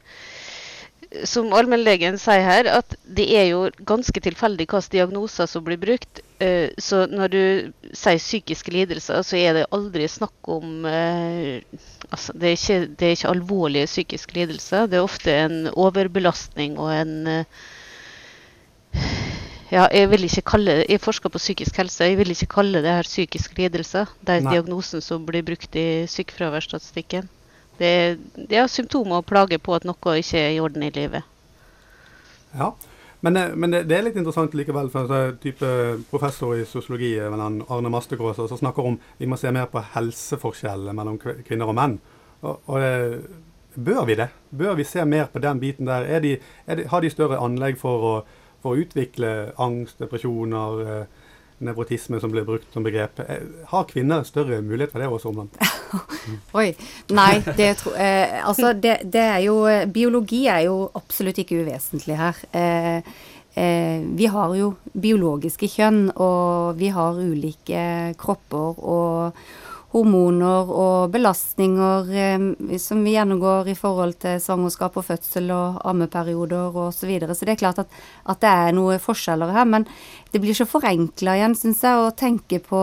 [1.26, 6.20] som allmennlegen sier her, at det er jo ganske tilfeldig hvilke diagnoser som blir brukt.
[6.38, 7.42] Eh, så når du
[7.90, 13.16] sier psykiske lidelser, så er det aldri snakk om altså det, er ikke, det er
[13.16, 14.86] ikke alvorlige psykiske lidelser.
[14.86, 17.44] Det er ofte en overbelastning og en
[19.70, 22.08] ja, jeg vil ikke kalle det, jeg forsker på psykisk helse.
[22.08, 24.02] Jeg vil ikke kalle det her psykisk lidelse.
[24.26, 27.28] Det er diagnosen som blir brukt i sykefraværsstatistikken.
[27.80, 27.92] Det
[28.36, 31.24] det er symptomer og plager på at noe ikke er i orden i livet.
[32.52, 32.72] Ja,
[33.20, 34.90] men, eh, men det, det er litt interessant likevel.
[34.90, 35.68] for en type
[36.10, 40.96] Professor i sosiologi eh, Arne Mastegård som snakker om vi må se mer på helseforskjellene
[40.96, 42.00] mellom kvinner og menn.
[42.40, 43.20] Og, og eh,
[43.70, 44.26] Bør vi det?
[44.50, 46.02] Bør vi se mer på den biten der?
[46.02, 46.32] Er de,
[46.66, 48.14] er de, har de større anlegg for å,
[48.64, 51.04] for å utvikle angst, depresjoner,
[51.64, 53.20] nevrotisme som blir brukt som begrep?
[53.24, 53.42] Eh,
[53.72, 55.58] Har kvinner større mulighet for det også, omvendt?
[56.60, 56.70] Oi.
[57.16, 59.58] Nei, det tror eh, Altså, det, det er jo
[59.92, 62.40] Biologi er jo absolutt ikke uvesentlig her.
[62.56, 63.12] Eh,
[63.54, 67.84] eh, vi har jo biologiske kjønn, og vi har ulike
[68.20, 69.42] kropper og
[69.90, 72.44] hormoner og belastninger eh,
[72.78, 77.00] som vi gjennomgår i forhold til svangerskap og fødsel og ammeperioder osv.
[77.00, 77.34] Så, videre.
[77.34, 79.66] så det er klart at, at det er noen forskjeller her.
[79.66, 79.86] Men
[80.30, 82.82] det blir så forenkla igjen, syns jeg, å tenke på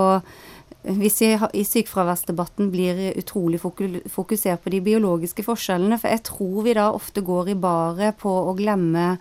[0.88, 6.76] hvis vi i sykefraværsdebatten blir utrolig fokusert på de biologiske forskjellene, for jeg tror vi
[6.78, 9.16] da ofte går i baret på å glemme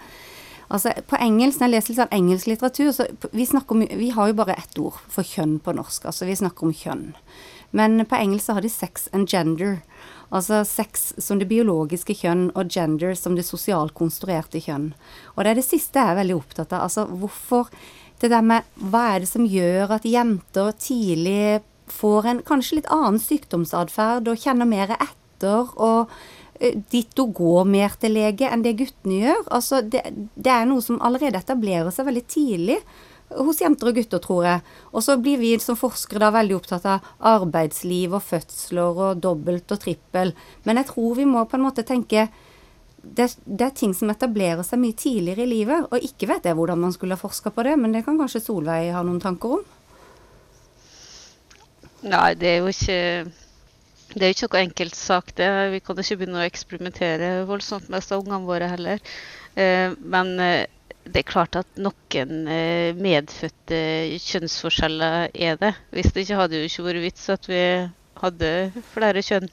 [0.66, 4.32] Altså, På engelsk, når jeg leser litt sånn engelsk litteratur, så vi, om, vi har
[4.32, 6.08] jo bare ett ord for kjønn på norsk.
[6.10, 7.04] Altså, vi snakker om kjønn.
[7.70, 9.80] Men på engelsk så har de sex and gender.
[10.34, 14.90] Altså sex som det biologiske kjønn, og gender som det sosialt konstruerte kjønn.
[15.36, 16.88] Og det er det siste jeg er veldig opptatt av.
[16.88, 17.70] Altså hvorfor
[18.16, 21.60] Det der med hva er det som gjør at jenter tidlig
[21.92, 26.14] får en kanskje litt annen sykdomsatferd og kjenner mer etter og
[26.56, 29.42] eh, ditto går mer til lege enn det guttene gjør.
[29.52, 30.00] Altså det,
[30.32, 32.78] det er noe som allerede etablerer seg veldig tidlig
[33.34, 34.64] hos jenter og gutter, tror jeg.
[34.92, 39.72] Og så blir vi som forskere da veldig opptatt av arbeidsliv og fødsler og dobbelt
[39.74, 40.34] og trippel.
[40.64, 42.28] Men jeg tror vi må på en måte tenke
[43.06, 45.88] det, det er ting som etablerer seg mye tidligere i livet.
[45.90, 48.42] Og ikke vet jeg hvordan man skulle ha forska på det, men det kan kanskje
[48.42, 49.66] Solveig ha noen tanker om?
[52.06, 53.00] Nei, det er jo ikke
[54.16, 55.48] det er jo ikke noe enkelt sak, det.
[55.74, 59.02] Vi kan ikke begynne å eksperimentere voldsomt med ungene våre heller.
[59.58, 60.64] Eh, men eh,
[61.06, 63.80] det er klart at noen eh, medfødte
[64.22, 65.72] kjønnsforskjeller er det.
[65.94, 67.62] Hvis det ikke hadde jo ikke vært vits at vi
[68.22, 68.52] hadde
[68.94, 69.50] flere kjønn.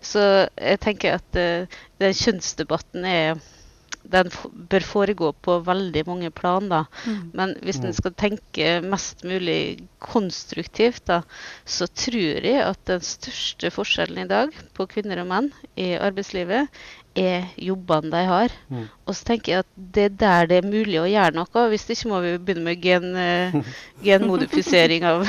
[0.00, 0.22] Så
[0.56, 3.40] jeg tenker at eh, den kjønnsdebatten er
[4.10, 4.30] den
[4.70, 6.68] bør foregå på veldig mange plan.
[6.70, 6.84] da.
[7.36, 11.20] Men hvis en skal tenke mest mulig konstruktivt, da,
[11.64, 16.70] så tror jeg at den største forskjellen i dag på kvinner og menn i arbeidslivet
[17.20, 18.54] er jobbene de har.
[18.72, 18.86] Mm.
[19.06, 21.64] Og så tenker jeg at det er der det er mulig å gjøre noe.
[21.72, 25.26] Hvis ikke må vi begynne med gen, eh, genmodifisering av,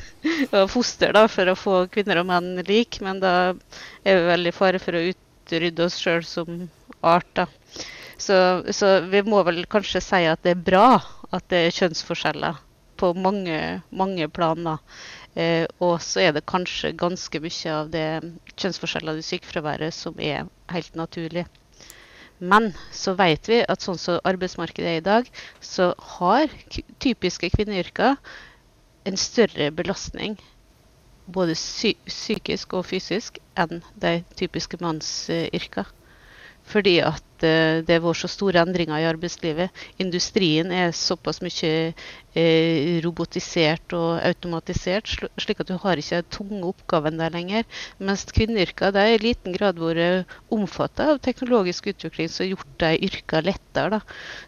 [0.60, 3.00] av foster da, for å få kvinner og menn lik.
[3.04, 3.34] Men da
[4.04, 6.66] er vi veldig i fare for å utrydde oss sjøl som
[7.02, 7.30] art.
[7.38, 7.48] da.
[8.22, 8.36] Så,
[8.70, 10.86] så vi må vel kanskje si at det er bra
[11.32, 12.60] at det er kjønnsforskjeller
[13.02, 14.62] på mange, mange plan.
[14.62, 14.76] da.
[15.34, 18.06] Eh, og så er det kanskje ganske mye av det
[18.52, 21.46] kjønnsforskjeller i sykefraværet som er helt naturlig.
[22.42, 25.28] Men så vet vi at sånn som arbeidsmarkedet er i dag,
[25.62, 26.52] så har
[27.00, 28.16] typiske kvinneyrker
[29.06, 30.36] en større belastning,
[31.26, 35.86] både psy psykisk og fysisk, enn de typiske mannsyrker.
[36.68, 39.82] Fordi at eh, det har vært så store endringer i arbeidslivet.
[40.00, 46.30] Industrien er såpass mye eh, robotisert og automatisert, sl slik at du har ikke den
[46.36, 47.66] tunge oppgaven der lenger.
[47.98, 52.92] Mens kvinneyrker er i liten grad vært omfattet av teknologisk utvikling som har gjort de
[53.10, 53.98] yrkene lettere.
[53.98, 54.00] Da.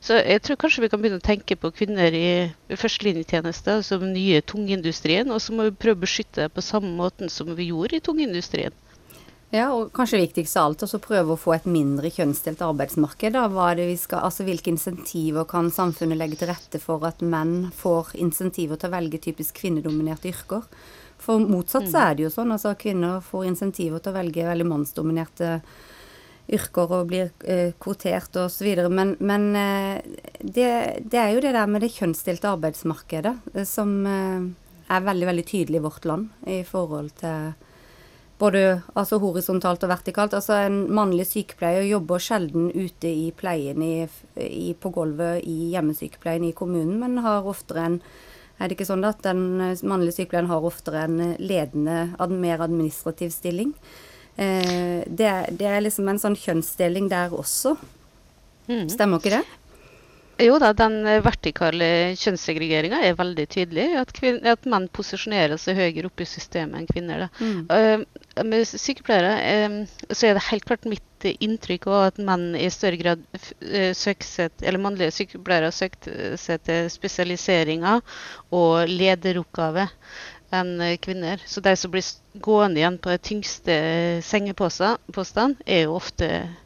[0.05, 2.29] Så jeg tror kanskje vi kan begynne å tenke på kvinner i
[2.71, 7.33] førstelinjetjeneste som nye tungindustrien, og så må vi prøve å beskytte det på samme måten
[7.33, 8.84] som vi gjorde i tungindustrien.
[9.55, 13.37] Ja, og kanskje viktigst av alt også prøve å få et mindre kjønnsdelt arbeidsmarked.
[13.37, 13.45] Da.
[13.53, 17.71] Hva det vi skal, altså Hvilke insentiver kan samfunnet legge til rette for at menn
[17.79, 20.67] får insentiver til å velge typisk kvinnedominerte yrker?
[21.23, 22.51] For motsatt så er det jo sånn.
[22.51, 25.53] altså Kvinner får insentiver til å velge veldig mannsdominerte
[26.55, 28.73] yrker og blir eh, kvotert osv.
[28.91, 33.95] Men, men eh, det, det er jo det der med det kjønnsdelte arbeidsmarkedet eh, som
[34.03, 34.51] eh,
[34.91, 37.55] er veldig, veldig tydelig i vårt land i forhold til
[38.45, 38.61] både
[38.95, 40.35] altså horisontalt og vertikalt.
[40.37, 44.07] Altså En mannlig sykepleier jobber sjelden ute i pleien i,
[44.45, 48.01] i, på gulvet i hjemmesykepleien i kommunen, men har oftere en
[48.63, 49.41] er det ikke sånn at den
[49.83, 53.73] mannlige sykepleieren har oftere en ledende, mer administrativ stilling?
[54.39, 57.75] Eh, det, er- det er liksom en sånn kjønnsdeling der også.
[58.69, 58.87] Mhm.
[58.95, 59.43] Stemmer ikke det?
[60.43, 61.87] Jo da, den eh, vertikale
[62.19, 63.87] kjønnssegregeringa er veldig tydelig.
[64.01, 67.27] At, kvinner, at menn posisjonerer seg høyere oppe i systemet enn kvinner.
[67.39, 67.61] Mm.
[67.71, 69.77] Uh, med sykepleiere uh,
[70.11, 73.23] så er det helt klart mitt inntrykk også at menn i større grad
[73.97, 78.03] søker seg eller mannlige sykepleiere har søkt seg til spesialiseringer
[78.53, 79.89] og lederoppgaver
[80.53, 81.41] enn kvinner.
[81.49, 82.05] Så de som blir
[82.45, 83.79] gående igjen på de tyngste
[84.27, 86.61] sengepostene, er jo ofte kvinner.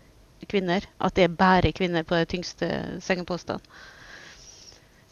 [1.01, 2.69] At det er bare kvinner på de tyngste
[3.05, 3.59] sengepostene.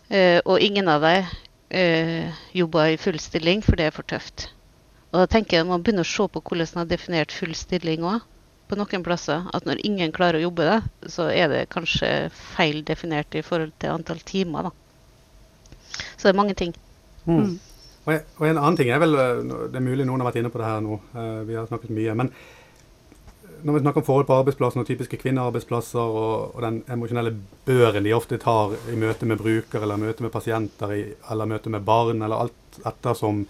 [0.09, 1.25] Eh, og ingen av dem
[1.71, 4.49] eh, jobber i full stilling, for det er for tøft.
[5.13, 8.05] Og da tenker jeg Man begynner å se på hvordan man har definert full stilling
[8.07, 8.21] òg.
[8.67, 9.45] På noen plasser.
[9.55, 13.73] At når ingen klarer å jobbe det, så er det kanskje feil definert i forhold
[13.79, 14.63] til antall timer.
[14.67, 14.71] da.
[16.17, 16.75] Så det er mange ting.
[17.27, 17.59] Mm.
[18.07, 20.41] Og, en- og en annen ting er vel eh, Det er mulig noen har vært
[20.43, 20.99] inne på det her nå.
[21.15, 22.15] eh, vi har snakket mye.
[22.15, 22.33] Men
[23.63, 27.33] når vi snakker om forhold på arbeidsplassen og typiske kvinnearbeidsplasser og, og den emosjonelle
[27.67, 31.85] børen de ofte tar i møte med bruker eller møte med pasienter eller møte med
[31.87, 33.45] barn eller alt etter som,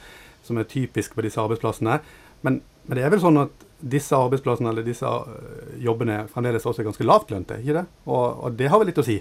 [0.47, 1.99] som er typisk på disse arbeidsplassene.
[2.47, 6.83] Men, men det er vel sånn at disse arbeidsplassene eller disse øh, jobbene fremdeles også
[6.83, 7.85] er ganske lavtlønte, ikke det?
[8.07, 9.19] Og, og det har vel litt å si,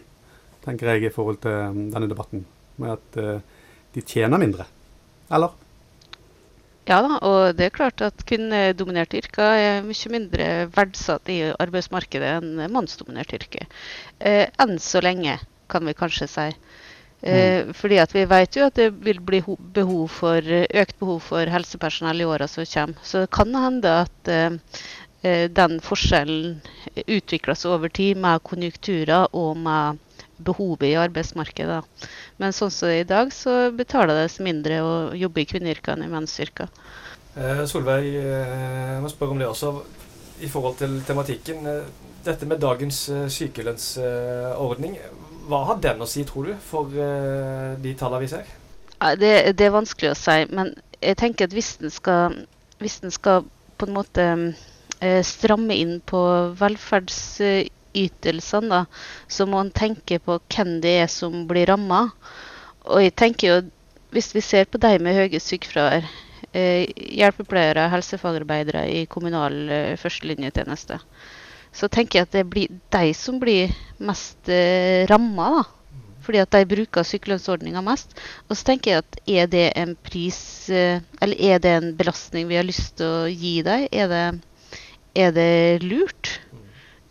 [0.64, 2.46] tenker jeg, i forhold til um, denne debatten.
[2.82, 4.68] Med at uh, de tjener mindre.
[5.36, 5.52] Eller?
[6.86, 12.30] Ja da, og det er klart at kvinnedominerte yrker er mye mindre verdsatt i arbeidsmarkedet
[12.38, 13.66] enn mannsdominerte yrker.
[14.22, 15.40] Eh, enn så lenge,
[15.74, 16.46] kan vi kanskje si.
[17.26, 19.42] Eh, Fordi at vi vet jo at det vil bli
[19.80, 23.02] behov for, eh, økt behov for helsepersonell i åra som kommer.
[23.02, 24.60] Så det kan hende at eh,
[25.24, 26.62] eh, den forskjellen
[27.08, 29.98] utvikles over tid med konjunkturer og med
[30.38, 31.82] behovet i arbeidsmarkedet.
[31.82, 32.08] da.
[32.38, 35.50] Men sånn som det er i dag, så betaler det seg mindre å jobbe i
[35.50, 36.72] kvinneyrker enn i mennsyrker.
[37.36, 39.72] Eh, Solveig, eh, jeg må spørre om det også.
[40.44, 41.66] I forhold til tematikken.
[41.68, 41.86] eh,
[42.26, 44.96] Dette med dagens sykelønnsordning,
[45.46, 48.48] hva har den å si, tror du, for de tallene vi ser?
[49.22, 52.48] Det, det er vanskelig å si, men jeg tenker at hvis den skal,
[52.82, 53.46] hvis den skal
[53.78, 54.26] på en måte
[55.22, 56.24] stramme inn på
[57.96, 58.86] velferdsytelsene, da,
[59.28, 62.10] så må en tenke på hvem det er som blir ramma.
[62.86, 63.62] Og jeg tenker jo,
[64.14, 66.06] hvis vi ser på de med høye sykefravær,
[66.54, 66.86] eh,
[67.20, 71.00] hjelpepleiere, helsefagarbeidere i kommunal eh, førstelinjetjeneste,
[71.76, 75.64] så tenker jeg at det blir de som blir mest eh, ramma, da.
[76.26, 78.16] Fordi at de bruker sykelønnsordninga mest.
[78.50, 80.40] Og så tenker jeg at er det en pris
[80.74, 83.86] eh, Eller er det en belastning vi har lyst til å gi dem?
[83.94, 84.40] Er
[85.16, 86.25] er det lurt?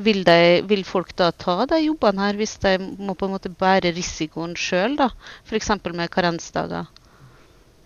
[0.03, 3.53] Vil, de, vil folk da ta de jobbene her hvis de må på en måte
[3.53, 5.11] bære risikoen sjøl, da?
[5.47, 5.71] F.eks.
[5.95, 6.89] med karensdager.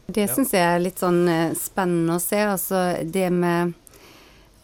[0.08, 0.32] Det Ja.
[0.34, 2.40] syns jeg er litt sånn eh, spennende å se.
[2.40, 3.74] Altså det med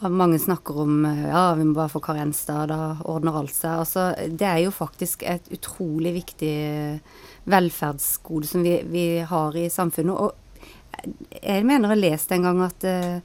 [0.04, 3.78] Mange snakker om eh, ja, vi må bare få karensdager, da ordner alt seg.
[3.84, 6.98] Altså, det er jo faktisk et utrolig viktig eh,
[7.48, 10.16] velferdsgode som vi, vi har i samfunnet.
[10.16, 10.34] Og
[11.40, 13.20] jeg mener jeg har lest en gang at eh,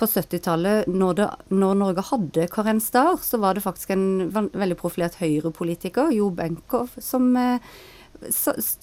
[0.00, 5.20] på 70-tallet, når, det- når Norge hadde karensdager, så var det faktisk en veldig profilert
[5.20, 7.58] høyrepolitiker, Jo Benkow, som eh,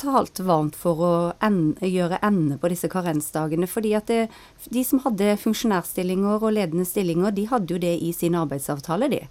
[0.01, 1.11] talte varmt for å
[1.43, 3.67] ende, gjøre ende på disse karensdagene.
[3.67, 4.29] fordi at det,
[4.73, 9.21] de som hadde funksjonærstillinger og ledende stillinger, de hadde jo det i sin arbeidsavtale, de.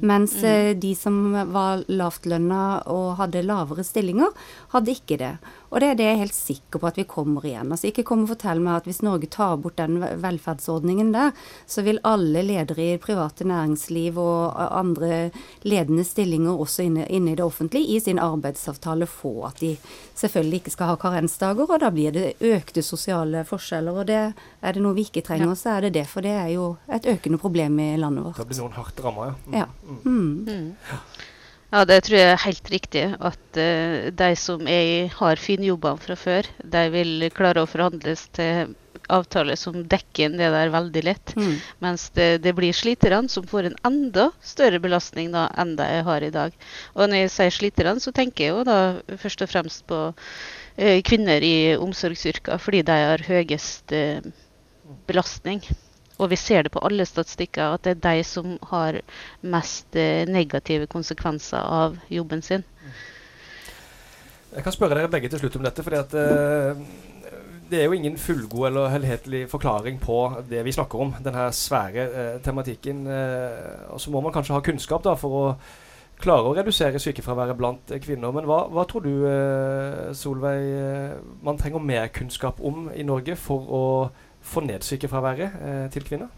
[0.00, 0.80] Mens mm.
[0.80, 4.32] de som var lavtlønna og hadde lavere stillinger,
[4.74, 5.36] hadde ikke det.
[5.72, 7.70] Og det er det jeg er helt sikker på at vi kommer igjen.
[7.72, 11.32] Altså Ikke kom og fortell meg at hvis Norge tar bort den velferdsordningen der,
[11.66, 15.30] så vil alle ledere i private næringsliv og andre
[15.64, 19.72] ledende stillinger også inne, inne i det offentlige i sin arbeidsavtale få at de
[20.20, 24.02] selvfølgelig ikke skal ha karensdager, og da blir det økte sosiale forskjeller.
[24.02, 26.06] Og det er det noe vi ikke trenger, så er det det.
[26.10, 28.36] For det er jo et økende problem i landet vårt.
[28.42, 29.36] Da blir noen hardt ramma, ja.
[29.48, 29.56] Mm.
[29.56, 29.68] Ja.
[30.04, 30.66] Mm.
[31.72, 33.02] Ja, det tror jeg er helt riktig.
[33.16, 38.74] At uh, de som er, har finjobbene fra før, de vil klare å forhandles til
[39.12, 41.32] avtaler som dekker inn det der veldig lett.
[41.36, 41.54] Mm.
[41.84, 46.24] Mens det, det blir sliterne som får en enda større belastning da, enn de har
[46.24, 46.54] i dag.
[46.94, 48.78] Og når jeg sier sliterne, så tenker jeg jo da
[49.24, 54.20] først og fremst på uh, kvinner i omsorgsyrker, fordi de har høyest uh,
[55.08, 55.64] belastning.
[56.18, 59.00] Og vi ser det på alle statistikker at det er de som har
[59.42, 62.66] mest eh, negative konsekvenser av jobben sin.
[64.52, 65.82] Jeg kan spørre dere begge til slutt om dette.
[65.82, 66.82] fordi at eh,
[67.70, 71.14] Det er jo ingen fullgod eller helhetlig forklaring på det vi snakker om.
[71.24, 73.06] Denne svære eh, tematikken.
[73.06, 75.54] Eh, og så må man kanskje ha kunnskap da, for å
[76.22, 78.34] klare å redusere sykefraværet blant eh, kvinner.
[78.36, 83.72] Men hva, hva tror du, eh, Solveig, man trenger mer kunnskap om i Norge for
[83.72, 83.82] å
[84.42, 86.30] få ned sykefraværet eh, til kvinner?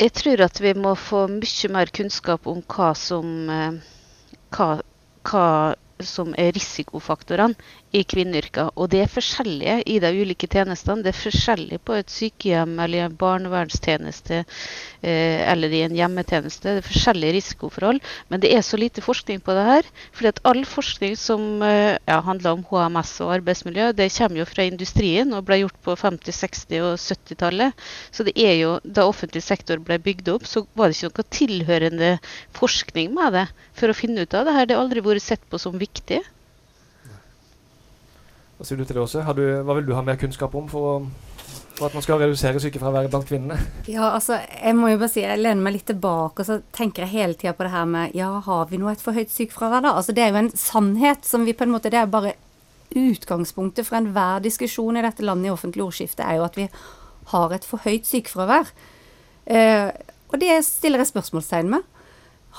[0.00, 3.78] Jeg tror at vi må få mye mer kunnskap om hva som, eh,
[4.56, 4.68] hva,
[5.28, 5.46] hva
[6.02, 7.54] som er risikofaktorene
[7.92, 8.70] i kvinneyrker.
[8.80, 11.04] Og det er forskjellige i de ulike tjenestene.
[11.04, 16.76] Det er forskjellig på et sykehjem eller en barnevernstjeneste eh, eller i en hjemmetjeneste.
[16.78, 18.00] Det er forskjellige risikoforhold.
[18.32, 19.90] Men det er så lite forskning på det her.
[20.16, 24.64] fordi all forskning som eh, ja, handler om HMS og arbeidsmiljø, det kommer jo fra
[24.68, 27.86] industrien og ble gjort på 50-, 60- og 70-tallet.
[28.10, 31.30] Så det er jo, da offentlig sektor ble bygd opp, så var det ikke noe
[31.38, 32.12] tilhørende
[32.56, 34.68] forskning med det for å finne ut av det her.
[34.70, 36.22] Det har aldri vært sett på som viktig.
[38.62, 39.22] Hva sier du til det også?
[39.34, 41.08] Du, hva vil du ha mer kunnskap om for,
[41.74, 43.56] for at man skal redusere sykefraværet blant kvinnene?
[43.90, 47.02] Ja, altså, jeg må jo bare si, jeg lener meg litt tilbake og så tenker
[47.02, 49.82] jeg hele tida på det her med ja, har vi nå et for høyt sykefravær,
[49.82, 49.96] da?
[49.98, 52.36] Altså, det er jo en sannhet som vi på en måte Det er bare
[52.94, 56.68] utgangspunktet for enhver diskusjon i dette landet i offentlig ordskifte, er jo at vi
[57.34, 58.70] har et for høyt sykefravær.
[59.50, 59.88] Eh,
[60.30, 61.82] og det stiller jeg spørsmålstegn med.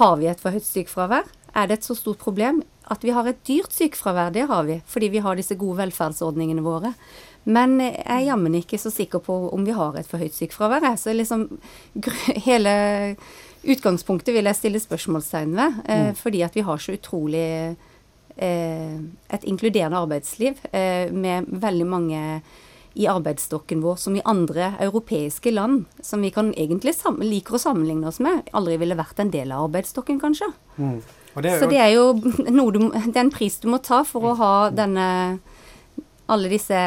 [0.04, 1.32] Har vi et for høyt sykefravær?
[1.56, 2.60] Er det et så stort problem?
[2.92, 6.66] At vi har et dyrt sykefravær, det har vi, fordi vi har disse gode velferdsordningene
[6.66, 6.94] våre.
[7.44, 10.86] Men jeg er jammen ikke så sikker på om vi har et for høyt sykefravær.
[11.00, 11.48] Så liksom
[12.48, 12.74] hele
[13.64, 15.82] utgangspunktet vil jeg stille spørsmålstegn ved.
[15.88, 16.20] Eh, mm.
[16.20, 17.48] Fordi at vi har så utrolig
[18.36, 19.00] eh,
[19.36, 22.22] et inkluderende arbeidsliv eh, med veldig mange
[22.94, 26.94] i arbeidsstokken vår som i andre europeiske land, som vi kan egentlig
[27.26, 30.52] liker å sammenligne oss med, aldri ville vært en del av arbeidsstokken, kanskje.
[30.78, 31.00] Mm.
[31.34, 32.14] Det så det er jo
[32.58, 35.08] noe du, det er en pris du må ta for å ha denne
[36.32, 36.78] alle disse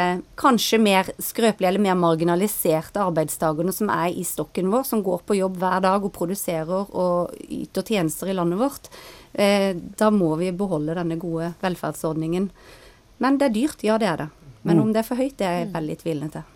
[0.41, 5.37] kanskje mer skrøpelige eller mer marginaliserte arbeidstakerne som er i stokken vår, som går på
[5.37, 8.89] jobb hver dag og produserer og yter tjenester i landet vårt.
[9.35, 12.49] Eh, da må vi beholde denne gode velferdsordningen.
[13.21, 14.29] Men det er dyrt, ja det er det.
[14.67, 16.53] Men om det er for høyt, det er jeg veldig tvilende til.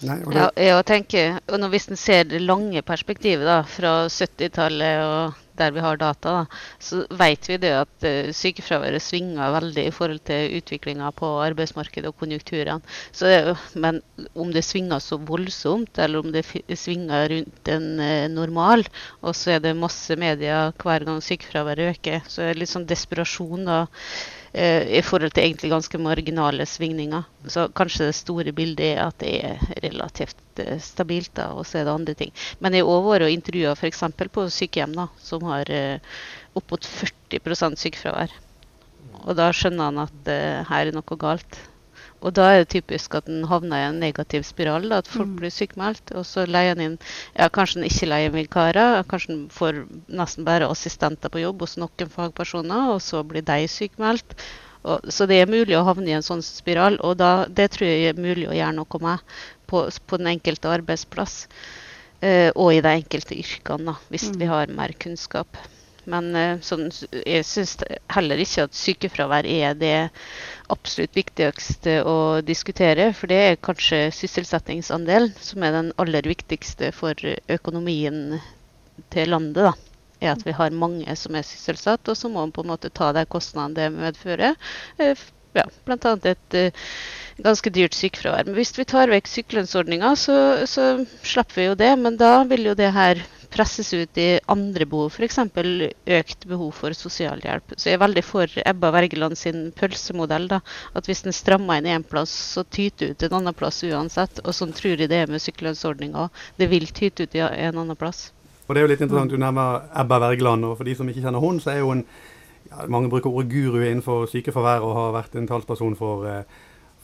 [0.00, 0.34] Nei, det...
[0.34, 5.74] ja, jeg tenker, og Hvis en ser det lange perspektivet da, fra 70-tallet og der
[5.76, 10.22] vi har data, da, så vet vi det at uh, sykefraværet svinger veldig i forhold
[10.30, 12.80] til utviklinga på arbeidsmarkedet og konjunkturene.
[13.12, 14.00] Så, men
[14.34, 16.44] om det svinger så voldsomt, eller om det
[16.78, 18.86] svinger rundt en uh, normal,
[19.20, 22.88] og så er det masse medier hver gang sykefraværet øker, så er det litt sånn
[22.90, 27.22] desperasjon da Eh, i forhold til egentlig ganske marginale svingninger.
[27.46, 31.78] Så kanskje det store bildet er at det er relativt eh, stabilt, da, og så
[31.78, 32.34] er det andre ting.
[32.58, 34.02] Men jeg har vært og intervjua f.eks.
[34.18, 36.18] på sykehjem da, som har uh,
[36.58, 36.90] opp mot
[37.30, 38.34] 40 sykefravær.
[39.20, 40.32] Og da skjønner han at
[40.70, 41.60] her er noe galt.
[42.20, 44.88] Og da er det typisk at en havner i en negativ spiral.
[44.90, 45.36] Da, at folk mm.
[45.40, 46.12] blir sykmeldt.
[46.18, 46.96] Og så leier en inn
[47.34, 49.02] ja, Kanskje en ikke leier vikarer.
[49.10, 49.84] Kanskje en får
[50.20, 54.36] nesten bare assistenter på jobb hos noen fagpersoner, og så blir de sykmeldt.
[54.80, 57.88] Og, så det er mulig å havne i en sånn spiral, og da, det tror
[57.90, 59.34] jeg er mulig å gjøre noe med
[59.68, 61.42] på, på den enkelte arbeidsplass.
[62.20, 64.40] Uh, og i de enkelte yrkene, da, hvis mm.
[64.40, 65.60] vi har mer kunnskap.
[66.10, 66.88] Men uh, sånn,
[67.22, 67.76] jeg syns
[68.12, 69.96] heller ikke at sykefravær er det
[70.70, 73.10] absolutt viktigste å diskutere.
[73.16, 77.14] For det er kanskje sysselsettingsandelen som er den aller viktigste for
[77.50, 78.40] økonomien
[79.10, 79.70] til landet.
[79.70, 79.76] da
[80.20, 82.92] er at vi har mange som er sysselsatt, og så må man på en måte
[82.92, 84.56] ta de kostnadene det medfører.
[85.00, 86.14] Eh, ja, Bl.a.
[86.30, 86.92] et uh,
[87.42, 88.46] ganske dyrt sykefravær.
[88.46, 90.36] Men hvis vi tar vekk sykelønnsordninga, så,
[90.70, 90.92] så
[91.26, 91.90] slipper vi jo det.
[92.04, 95.38] Men da vil jo det her presses ut i andre behov, f.eks.
[96.20, 97.74] økt behov for sosialhjelp.
[97.76, 100.48] Så jeg er veldig for Ebba Wergeland sin pølsemodell.
[100.48, 100.60] da,
[100.94, 104.42] At hvis en strammer inn én plass, så tyter ut en annen plass uansett.
[104.44, 106.28] Og sånn tror jeg det er med sykelønnsordninga.
[106.56, 108.30] Det vil tyte ut i en annen plass.
[108.66, 111.24] Og det er jo litt interessant, Du nevner Ebba Wergeland, og for de som ikke
[111.24, 112.04] kjenner hun, så er hun
[112.70, 116.44] ja, Mange bruker ordet guru innenfor sykefravær og har vært en talsperson for eh,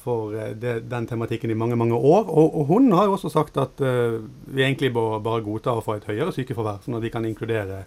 [0.07, 2.31] for eh, det, den tematikken i mange mange år.
[2.31, 5.85] Og, og hun har jo også sagt at uh, vi egentlig bør bare godta å
[5.85, 7.85] få et høyere sykefravær, sånn at vi kan inkludere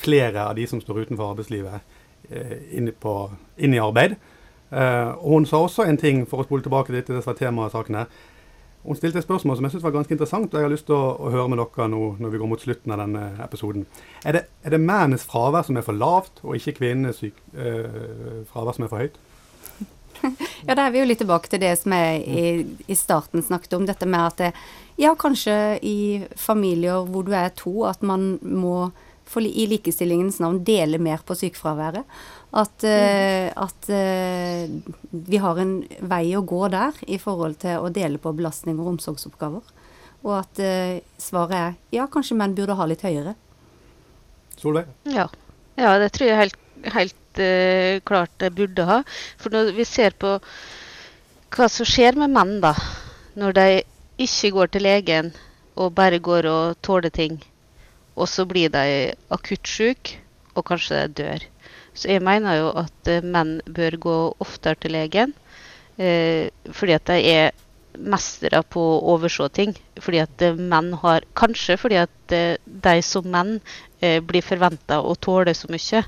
[0.00, 1.94] flere av de som står utenfor arbeidslivet,
[2.30, 3.14] uh, inn, på,
[3.58, 4.18] inn, i arbeid.
[4.70, 7.34] Uh, og hun sa også en ting, for å spole tilbake litt til disse som
[7.34, 8.12] var temaet saken her.
[8.80, 10.96] Hun stilte et spørsmål som jeg synes var ganske interessant, og jeg har lyst til
[10.96, 13.82] å, å, høre med dere nå når vi går mot slutten av denne episoden.
[14.24, 17.20] Er det, det mennes fravær som er for lavt, og ikke kvinnenes
[18.48, 19.18] fravær som er for høyt?
[20.66, 22.50] ja, da er vi jo litt tilbake til det som jeg i,
[22.90, 23.86] i starten snakket om.
[23.88, 24.50] Dette med at det,
[25.00, 25.54] ja, kanskje
[25.86, 25.98] i
[26.38, 28.90] familier hvor du er to, at man må
[29.30, 32.06] for, i likestillingens navn dele mer på sykefraværet.
[32.50, 35.76] At, uh, at uh, vi har en
[36.10, 39.62] vei å gå der i forhold til å dele på belastning og omsorgsoppgaver.
[40.26, 43.36] Og at uh, svaret er ja, kanskje menn burde ha litt høyere.
[44.60, 44.90] Solveig?
[45.08, 45.30] Ja.
[45.78, 46.58] ja, det tror jeg helt,
[46.92, 49.00] helt uh, klart det burde ha.
[49.38, 50.34] For når vi ser på
[51.56, 52.72] hva som skjer med menn da,
[53.38, 53.66] når de
[54.20, 55.30] ikke går til legen
[55.80, 57.38] og bare går og tåler ting,
[58.18, 60.18] og så blir de akutt syke,
[60.56, 61.46] og kanskje de dør.
[61.94, 65.34] Så jeg mener jo at uh, menn bør gå oftere til legen.
[66.00, 67.50] uh, fordi at de er
[67.98, 69.72] mestere på å overse ting.
[70.00, 73.56] Fordi at eh, menn har Kanskje fordi at eh, de som menn
[74.00, 76.02] eh, blir forventa å tåle så mye.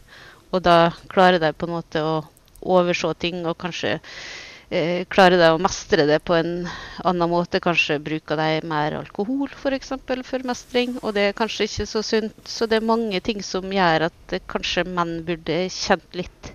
[0.52, 2.16] Og da klarer de på en måte å
[2.62, 3.96] overse ting, og kanskje
[4.70, 6.52] eh, klarer de å mestre det på en
[7.02, 7.60] annen måte.
[7.64, 9.60] Kanskje bruker de mer alkohol f.eks.
[9.64, 12.36] For, eksempel, for mestring, og det er kanskje ikke så sunt.
[12.48, 16.52] Så det er mange ting som gjør at eh, kanskje menn burde kjent litt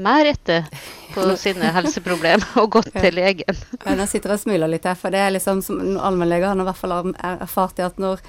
[0.00, 0.68] mer etter
[1.14, 3.58] på sine helseproblemer og gått til legen.
[3.82, 6.60] Ja, nå sitter jeg og smiler litt her, for det er liksom som allmennleger har
[6.62, 8.22] i hvert fall er- erfart at når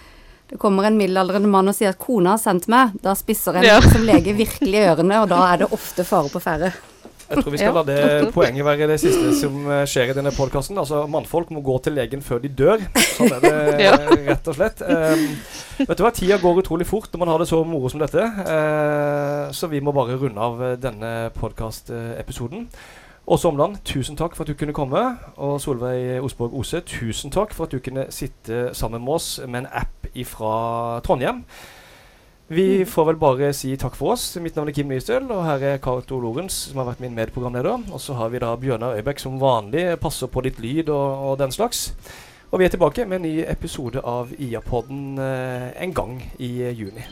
[0.52, 3.64] det kommer en middelaldrende mann og sier at kona har sendt meg, da spisser en
[3.66, 3.80] Ja.
[3.94, 6.74] som lege virkelig i ørene, og da er det ofte fare på ferde.
[7.32, 7.80] Jeg tror vi skal Ja.
[7.80, 10.76] la det poenget være det siste som eh, skjer i denne podkasten.
[10.82, 12.82] Altså, mannfolk må gå til legen før de dør.
[13.16, 13.54] Sånn er det
[13.86, 13.94] Ja.
[14.28, 14.82] rett og slett.
[14.84, 15.24] Um,
[15.88, 18.20] vet du hva, Tida går utrolig fort når man har det så moro som dette.
[18.20, 22.68] Uh, så vi må bare runde av eh, denne podkastepisoden.
[23.26, 25.02] Åse Omland, tusen takk for at du kunne komme.
[25.38, 29.64] Og Solveig Osborg Ose, tusen takk for at du kunne sitte sammen med oss med
[29.64, 30.56] en app fra
[31.06, 31.44] Trondheim.
[32.52, 34.26] Vi får vel bare si takk for oss.
[34.44, 37.86] Mitt navn er Kim Nystøl, og her er Cato Lorentz, som har vært min medprogramleder.
[37.94, 41.40] Og så har vi da Bjørnar Øybekk som vanlig, passer på litt lyd og, og
[41.40, 41.94] den slags.
[42.52, 46.76] Og vi er tilbake med en ny episode av IA-podden eh, en gang i eh,
[46.76, 47.08] juni.